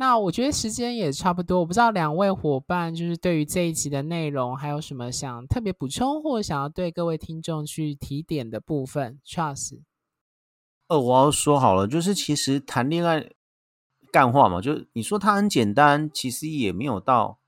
[0.00, 9.18] 那我觉得时间也差不多，我不知道两位伙伴就是对于这一集的内容还有什么想特别补充，或者想要对各位听众去提点的部分。
[9.26, 9.80] Charles，
[10.86, 13.30] 呃，我要说好了，就是其实谈恋爱
[14.12, 17.40] 干话嘛，就你说它很简单，其实也没有到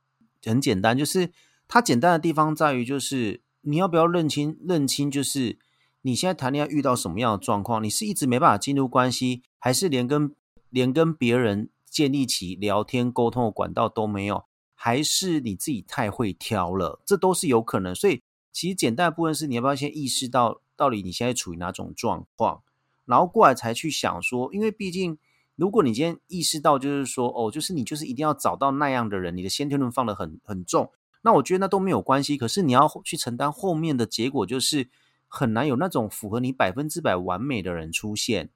[0.44, 1.30] 很简单，就是
[1.68, 3.42] 它简单的地方在于就是。
[3.62, 4.56] 你要不要认清？
[4.66, 5.58] 认清就是
[6.00, 7.84] 你现在谈恋爱遇到什么样的状况？
[7.84, 10.34] 你是一直没办法进入关系，还是连跟
[10.70, 14.44] 连跟别人建立起聊天沟通的管道都没有？
[14.74, 17.02] 还是你自己太会挑了？
[17.04, 17.94] 这都是有可能。
[17.94, 22.62] 所以其实简单的部分是，你要不要先意识到到底你现在处于哪种状况，
[23.04, 25.18] 然后过来才去想说，因为毕竟
[25.56, 30.90] 如果你今天意识到就是说，哦，就是你就是一定要找到那样的人，你的先天论放的很很重。
[31.22, 34.88] 那我觉得那都没有关系，可是你要去承担后面的结果，就是
[35.28, 38.48] 很难有那种符合你百分之百完美的人出现。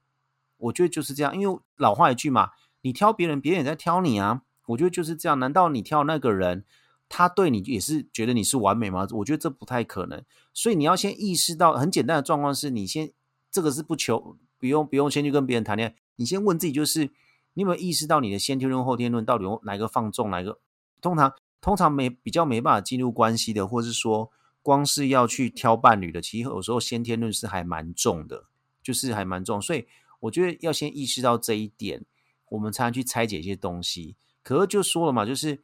[0.57, 2.53] 我觉得就是这样，因为老话一句嘛，
[2.85, 4.43] 你挑别人，别人也在挑你啊。
[4.67, 5.39] 我觉得就是这样。
[5.39, 6.65] 难道你挑那个人，
[7.09, 9.07] 他对你也是觉得你是完美吗？
[9.11, 10.23] 我觉得这不太可能。
[10.53, 13.11] 所以你要先意识到，很简单的状况是你先
[13.51, 15.97] 这个是不求，不用不用先去跟别人谈恋爱。
[16.17, 17.11] 你先问自己，就是
[17.55, 20.61] 你有没有意识到你的先天论、后天论到底用哪个放纵，哪个
[21.01, 21.33] 通常
[21.63, 24.31] 通常没比较没办法进入关系的，或是说
[24.61, 28.45] 光是要去挑伴侣的，其实有时候先天论是还蛮重的，
[28.83, 29.61] 就是还蛮重。
[29.61, 29.87] 所以
[30.21, 32.05] 我觉得要先意识到这一点，
[32.49, 34.17] 我们才能去拆解一些东西。
[34.43, 35.63] 可是就说了嘛，就是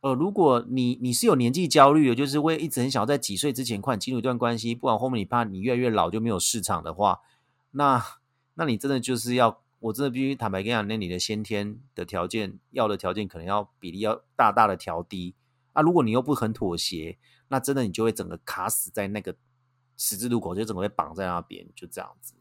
[0.00, 7.20] 呃，如果你你是有年纪焦虑的，就是我也一直很想要在几岁之前快进入一段关系，不然后面你怕你越来越老就没有市场的话，
[7.72, 8.04] 那
[8.54, 9.62] 那你真的就是要。
[9.78, 15.34] 我真的必须坦白跟你讲，那你的先天的条件，要的条件可能要比例要大大的调低
[15.74, 15.82] 啊！
[15.82, 17.18] 如果你又不很妥协，
[17.48, 19.36] 那真的你就会整个卡死在那个
[19.98, 22.34] 十字路口，就整个被绑在那边，就这样子。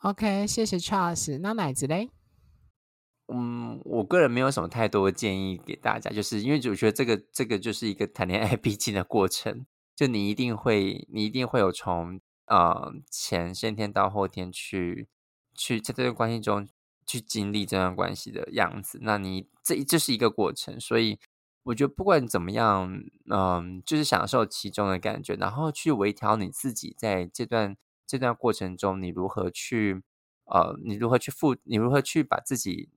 [0.00, 1.38] OK，谢谢 Charles。
[1.38, 2.10] 那奶子嘞？
[3.32, 15.08] 嗯，我个人没有什么太多的建议给大家，就是因为我觉得这个这个就是一个谈恋爱必经的过程，就你一定会，你一定会有从呃前先天到后天去。
[15.60, 16.68] 去在这段关系中
[17.04, 21.18] 去经历这段关系的样子，那你这这是一个过程，所以
[21.64, 27.76] 我觉得不管怎么样，嗯，就是享受其中的感觉，然后去微调你自己在这段
[28.06, 30.00] 这段过程中，你如何去
[30.44, 32.88] 呃，你如何去付，你如何去把自己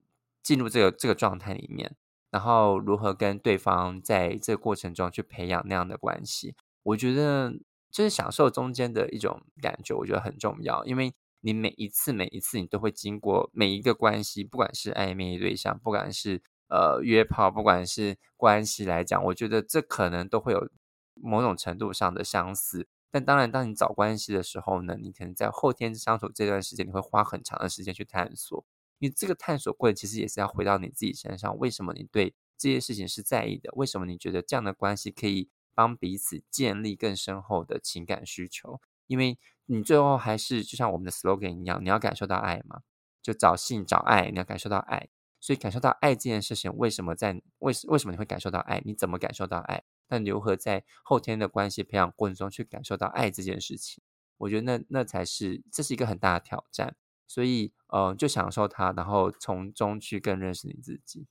[0.44, 1.96] 进入这个这个状态里面，
[2.30, 7.54] 然后如何跟对方在这个过程中去培养那样的关系，我觉得
[7.90, 11.14] 就是享受中间的一种感觉，我觉得很重要，因为。
[11.44, 20.70] 你每一次每一次，你都会经过每一个关系，不管是暧昧对象，不管是呃约炮，不管是关系来讲，我觉得这可能都会有
[21.16, 22.88] 某种程度上的相似。
[23.10, 28.64] 但当然，当你找关系的时候呢，你可能在后天相处这段时间，你会花很长的时间去探索。
[29.02, 33.72] 因为这个探索过程其实也是要回到你自己身上，为什么你对这些事情是在意的？
[33.74, 38.80] 为什么你觉得这样的关系可以帮彼此建立更深厚的情感需求？
[39.08, 42.84] 因为你最后还是就像我们的 slogan 一样，你要感受到爱嘛，
[43.24, 45.10] 就找性找爱，你要感受到爱。
[45.40, 48.80] 所以感受到爱这件事情，为什么在为为什么你会感受到爱？
[48.86, 49.84] 你怎么感受到爱？
[50.10, 54.04] 那如何在后天的关系培养过程中去感受到爱这件事情？
[54.38, 56.96] 我觉得那那才是这是一个很大的挑战。
[57.28, 61.28] 所以呃，就享受它，然后从中去更认识你自己。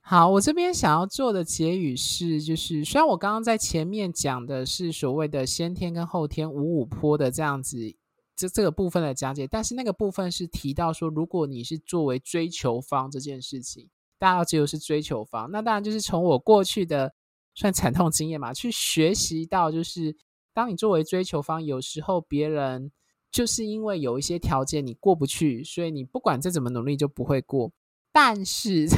[0.00, 7.96] 好，我这边想要做的结语是，就是虽然我刚刚在前面讲的是所谓的先天跟后天五五坡的这样子，
[8.36, 13.88] 这这个部分的讲解，但是那个部分是提到说，如果你是作为追求方这件事情，
[14.18, 17.14] 大家要记住是追求方，那当然就是从我过去的
[17.54, 20.14] 算惨痛经验嘛，去学习到，就是
[20.52, 22.92] 当你作为追求方，有时候别人
[23.34, 27.72] 就是因为有一些条件你过不去，所以你不管再怎么努力就不会过，
[28.12, 28.86] 但是。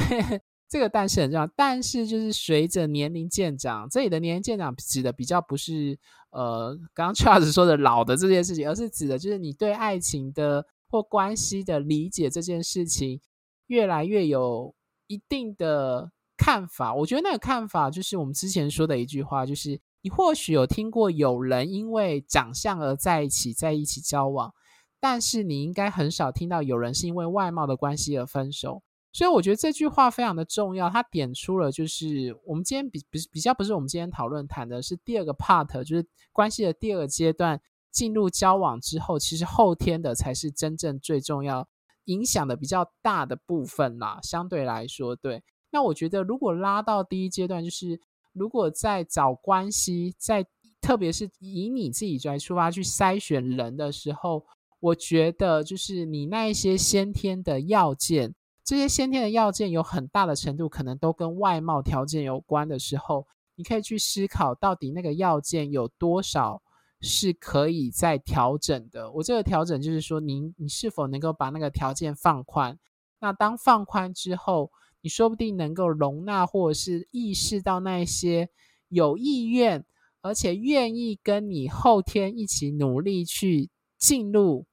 [0.69, 5.97] 这个但是很重要，但是就是随着年龄渐长，这里的年龄渐长指的比较不是
[6.31, 13.21] 呃，刚刚 Charles 说的老的这件事情，而是指的就是你对爱情的或关系的理解这件事情
[13.67, 14.75] 越来越有
[15.07, 16.93] 一定的看法。
[16.93, 24.53] 我觉得那个看法就是我们之前说的一句话，就是你或许有听过有人因为长相而在一起，在一起交往，
[25.01, 28.81] 但是你应该很少听到有人是因为外貌的关系而分手。
[29.11, 37.59] 所以我觉得这句话非常的重要，它点出了就是我们今天比比比较不是我们今天讨论谈的是第二个 part，就是关系的第二个阶段，
[37.91, 41.67] 进入交往之后，其实后天的才是真正最重要、
[42.05, 44.21] 影响的比较大的部分啦。
[44.23, 45.43] 相对来说，对。
[45.69, 47.99] 那我觉得如果拉到第一阶段，就是
[48.37, 50.45] 如果在找关系，在
[50.79, 54.45] 特别是以你自己来出发去筛选人的时候，
[54.79, 58.35] 我觉得就是你那一些先天的要件。
[58.63, 63.25] 这些先天的要件有很大的程度可能都跟外貌条件有关的时候，
[63.55, 66.61] 你可以去思考到底那个要件有多少
[66.99, 69.09] 是可以再调整的。
[69.11, 72.77] 我这个调整就是说，您你是否能够把那个条件放宽？
[73.19, 74.69] 那当放宽之后，
[75.07, 78.49] 你说不定能够容纳或者是意识到那些
[78.89, 79.85] 有意愿
[80.21, 84.65] 而且愿意跟你后天一起努力去进入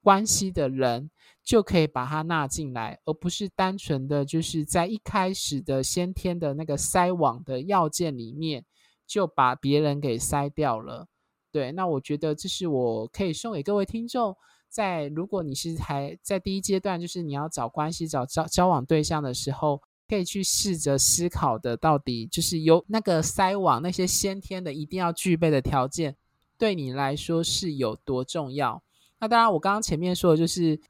[0.00, 1.10] 关系的人。
[1.42, 8.64] 就可以把它纳进来，而不是单纯的就是在一开始的先天的那个筛网的要件里面
[9.06, 11.06] 就把别人给筛掉了。
[11.52, 14.36] 对，那我觉得这是我可以送给各位听众，
[14.68, 26.16] 在如果你是还在第一阶段，就是你要找关系、找交交往对象的时候，可以去试着思考的，到底就是有那个筛网那些先天的一定要具备的条件，
[26.58, 28.82] 对你来说是有多重要。
[29.18, 30.80] 那当然，我刚刚前面说的就是。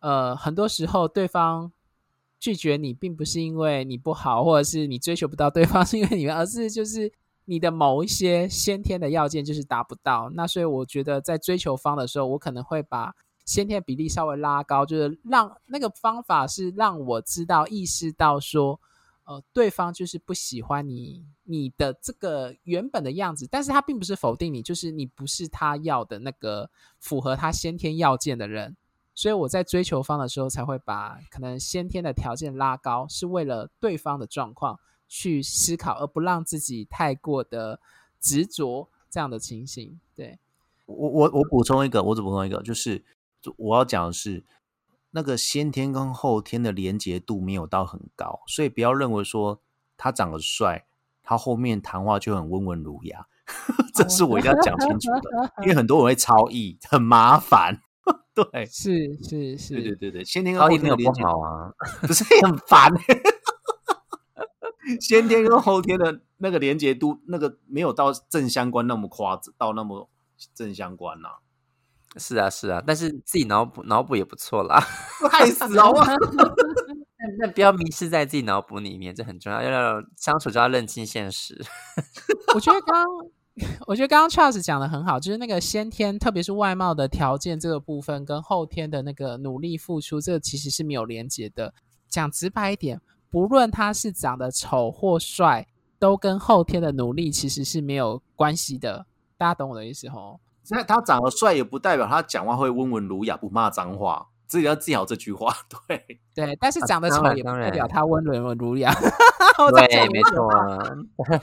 [0.00, 1.72] 呃，很多时候对方
[2.38, 7.10] 拒绝你，并不是因为你不好，或者是你追求不到对方 是因为你们，而是就是
[7.46, 10.30] 你的某一些先天的要件就是达不到。
[10.34, 13.14] 那所以我觉得在追求方的时候，我可能会把
[13.46, 18.78] 先天比例稍微拉高，就是让那个方法是让我知道意识到说。
[19.28, 26.70] 呃，对方就是不喜欢你，你的这个原本的样子，但是他并不是否定你，就是你不是他要的那个
[27.00, 28.76] 符合他先天要件的人，
[29.16, 34.78] 所以我在追求方的时候才会把可能先天的条件拉高，是为了对方的状况
[35.08, 37.80] 去思考，而不让自己太过的
[38.20, 39.98] 执着这样的情形。
[40.14, 40.38] 对，
[40.84, 43.04] 我我我补充一个，我只补充一个，就是
[43.56, 44.44] 我要讲的是。
[45.12, 49.62] 那个先天跟后天的连结度没有到很高，所以不要认为说
[49.96, 50.84] 他长得帅，
[51.22, 53.26] 他后面谈话就很温文儒雅，
[53.94, 57.80] 这是我一定要讲清楚的，因为很多人会超译，很麻烦。
[58.34, 61.72] 对，是是是，对对对对，先天跟后天的连结不好啊，
[62.02, 62.92] 不是很烦。
[65.00, 70.10] 先天跟后天的那个连结度，那个没有到正相关那么夸张，到那么
[70.52, 71.45] 正相关呐、啊。
[72.16, 74.80] 是啊，是啊，但是自己脑补脑补也不错啦，
[75.30, 75.92] 害死 了！
[77.38, 79.60] 那不要迷失在自己脑补里面，这很重要。
[79.60, 81.60] 要相处就要认清现实。
[82.54, 91.74] 我觉得刚刚，我觉得刚刚 Charles 讲的很好，就是那个先天，特别是外貌的条件这个部分，跟后天的那个努力付出，这个其实是没有连接的。
[92.08, 95.66] 讲直白一点，不论他是长得丑或帅，
[95.98, 99.06] 都跟后天的努力其实是没有关系的。
[99.36, 100.38] 大家懂我的意思吼？
[100.70, 104.28] 那他长得帅也不代表他讲话会温文儒雅，不骂脏话。
[104.46, 105.52] 自己要记好这句话。
[105.88, 108.94] 对对，但是长得丑也不代表他温文儒雅。
[108.94, 110.48] 对，没错。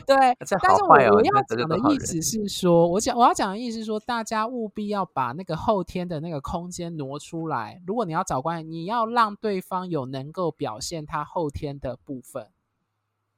[0.07, 0.15] 对，
[0.61, 7.81] 但是我我要讲的意思是说，我讲我要讲的意思是说，大家务必要把那个后天的那个空间挪出来。
[7.85, 12.47] 如果你要找关系，你要让对方有能够表现他后天的部分。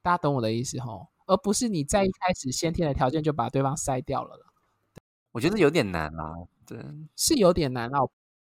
[0.00, 1.08] 大家懂我的意思吼？
[1.26, 4.45] 而不是你在一开始先天的条件就把对方筛掉了。
[5.36, 6.32] 我觉得有点难啊，
[6.66, 6.78] 对，
[7.14, 7.98] 是有点难啊。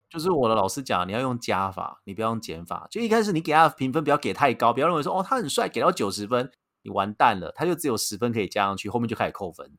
[0.08, 2.88] 就是我的老师讲，你要用加法，你不要用减法。
[2.90, 6.50] 就一开始你给他评分不要给太高，不要认为说哦他很帅，给到九十分，
[6.82, 9.70] 你完蛋了，他就只有十分可以加上去，后面就开始扣分。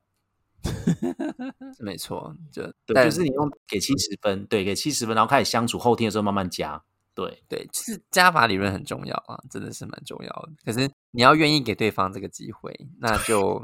[1.83, 6.81] 没错，就对，就是你用给七十分，对，给七十分，然后开始相处，后天的时候慢慢加。
[7.13, 10.53] 对对，其实加法理论很重要啊，真的是蛮重要的。
[10.63, 13.61] 可是你要愿意给对方这个机会，那就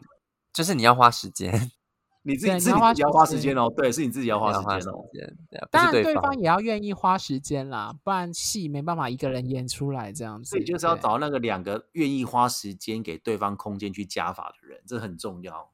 [0.52, 1.72] 就是你要花时间。
[2.28, 5.06] 你自己自己要花时间哦，对，是你自己要花时间哦。
[5.72, 10.50] 当然，对方也要愿意花时间啦，不然戏没办法一个人演出来这样子。
[10.50, 15.72] 所以就是要找那个两个愿意花时间给对方空间去加法的人，这很重要。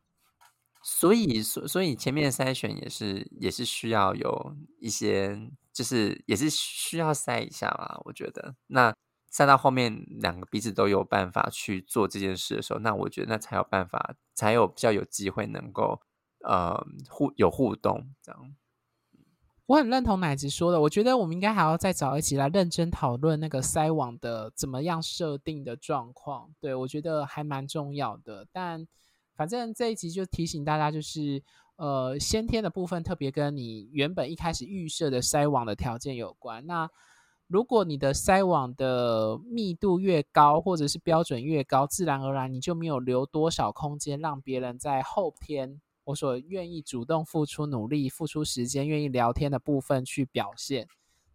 [0.83, 7.99] 所以，所所以前面的筛选也是也是需要有一些，就是也是需要筛一下啦。
[8.05, 8.93] 我觉得，那
[9.31, 16.01] 筛到后面两个彼此都有办法去做这件事的时候，那我觉得那才有办法，才有比较有机会能够。
[16.43, 18.55] 呃，互有互动这样，
[19.65, 20.81] 我很认同奶子说的。
[20.81, 26.53] 我觉得我们应该还要再找一集来认真讨论那个筛网的怎么样设定的状况。
[26.59, 28.45] 对，我觉得还蛮重要的。
[28.51, 28.85] 但
[29.35, 31.41] 反正这一集就提醒大家，就是
[31.77, 36.67] 呃，先天的部分特别跟你原本一开始预设的筛网的条件有关。
[36.67, 36.89] 那
[37.47, 45.79] 如果你的筛网的密度越高，或者是标准越高，自然而然你就没有留多少空间让别人在后天。
[46.05, 50.87] 我所愿意主动付出努力、付出时间、愿意聊天的部分去表现，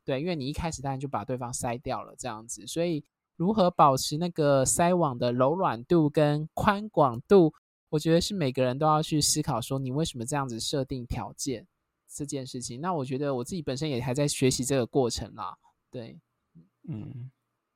[0.04, 3.04] 对，因为你一开始当然就把对方筛掉了，这样子，所以
[3.36, 7.52] 如何保持那个筛网的柔软度跟宽广度，
[7.88, 11.66] 我觉得是每个人都要去思考，说你为什么这样子设定条件
[12.08, 12.80] 这件事情。
[12.80, 15.56] 那我觉得我自己本身也还在学习这个过程啦，
[15.90, 16.18] 对，
[16.88, 17.30] 嗯，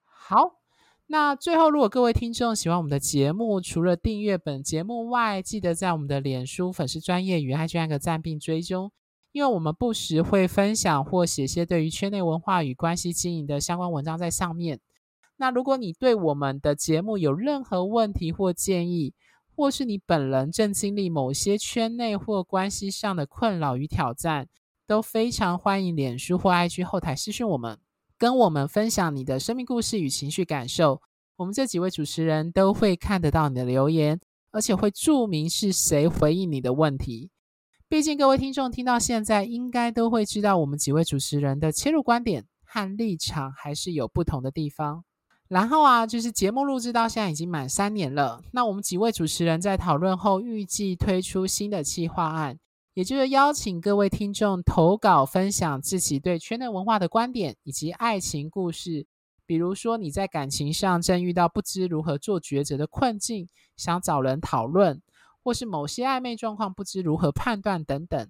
[0.04, 0.61] 好。
[1.06, 8.90] 那最后，如果各位听众喜欢我们的节目，除了订阅本节目外，记得在我们的脸书粉丝专页与 IG 按个赞并追踪，
[9.32, 14.80] 因为我们不时会分享或写些对于圈内文化与关系经营的相关文章在上面。
[15.36, 19.12] 那如果你对我们的节目有任何问题或建议，
[19.54, 24.48] 或是你本人正经历某些圈内或关系上的困扰与挑战，
[24.86, 27.78] 都非常欢迎脸书或 IG 后台私讯我们。
[28.22, 31.02] 跟我们分享你的生命故事与情绪感受，
[31.34, 34.20] 我们这几位主持人都会看得到你的留言，
[34.52, 37.32] 而且会注明是谁回应你的问题。
[37.88, 45.02] 毕竟各位听众听到现在，应该都会知道我们几位主持人的切入观点和立场还是有不同的地方。
[45.48, 52.56] 然后啊，就是节目录制到现在已经满三年了，那我们几位主持人在讨论后，预计推出新的企划案。
[52.94, 59.06] 也就是邀请各位听众投稿分享自己对圈内文化的观点以及爱情故事。
[59.46, 65.00] 比如说你在感情上正遇到不知如何做抉择的困境，想找人讨论，
[65.42, 68.28] 或是某些暧昧状况不知如何判断等等。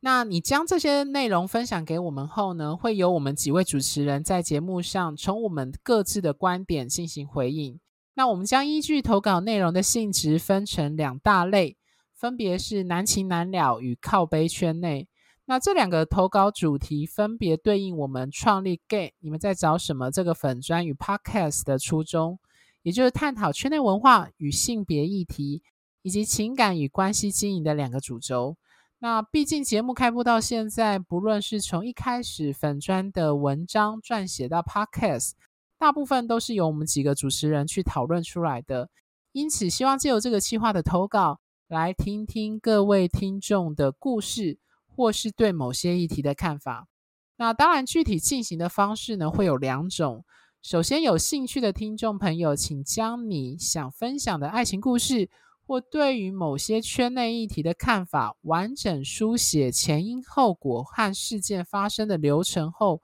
[0.00, 7.78] 那你将这些内容分享给我们后呢，会由我们几位主持人在节目上从我们各自的观点进行回应。
[8.14, 11.76] 那我们将依据投稿内容的性质分成两大类。
[12.20, 15.08] 分别是难情难了与靠杯圈内，
[15.46, 22.38] 那这两个投稿主题分别对应我们创立 Gay 你们在找什么这个粉专与 Podcast 的初衷，
[22.82, 25.62] 也就是探讨圈内文化与性别议题，
[26.02, 28.58] 以及情感与关系经营的两个主轴。
[28.98, 35.30] 那毕竟节目开播到现在，不论是从一开始粉专的文章撰写到 Podcast，
[35.78, 38.90] 大部分都是由我们几个主持人去讨论出来的，
[39.32, 41.40] 因此希望借由这个计划的投稿。
[41.70, 44.58] 来听听各位听众的故事，
[44.88, 46.88] 或是对某些议题的看法。
[47.36, 50.24] 那当然，具体进行的方式呢，会有两种。
[50.60, 55.30] 首先，有兴趣的听众朋友，请将你想分享的爱情故事，
[55.64, 63.00] 或对于某些圈内议题的看法，完整书写前因后果和事件发生的流程后，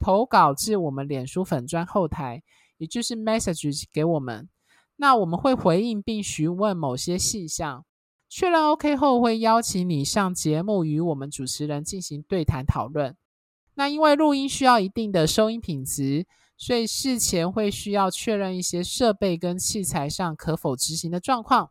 [0.00, 2.42] 投稿至我们脸书粉砖后台，
[2.78, 4.48] 也就是 message 给我们。
[4.96, 7.84] 那我们会回应并询问某些细项。
[8.28, 13.16] 确认 OK 后，会邀请你上节目与我们主持人进行对谈讨论。
[13.74, 16.26] 那因为录音需要一定的收音品质，
[16.56, 21.70] 所以事前会需要确认一些设备跟器材上可否执行的状况。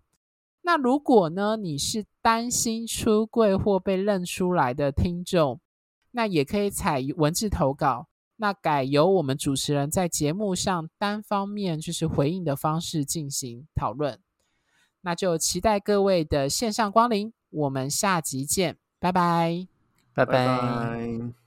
[0.61, 5.59] 那如果呢，你是担心出柜或被认出来的听众，
[6.11, 14.19] 那也可以采文字投稿，那改由我们主持人在节目上单方面就是回应的方式进行讨论。
[15.01, 19.67] 那就期待各位的线上光临，我们下集见，拜拜，
[20.13, 21.46] 拜拜。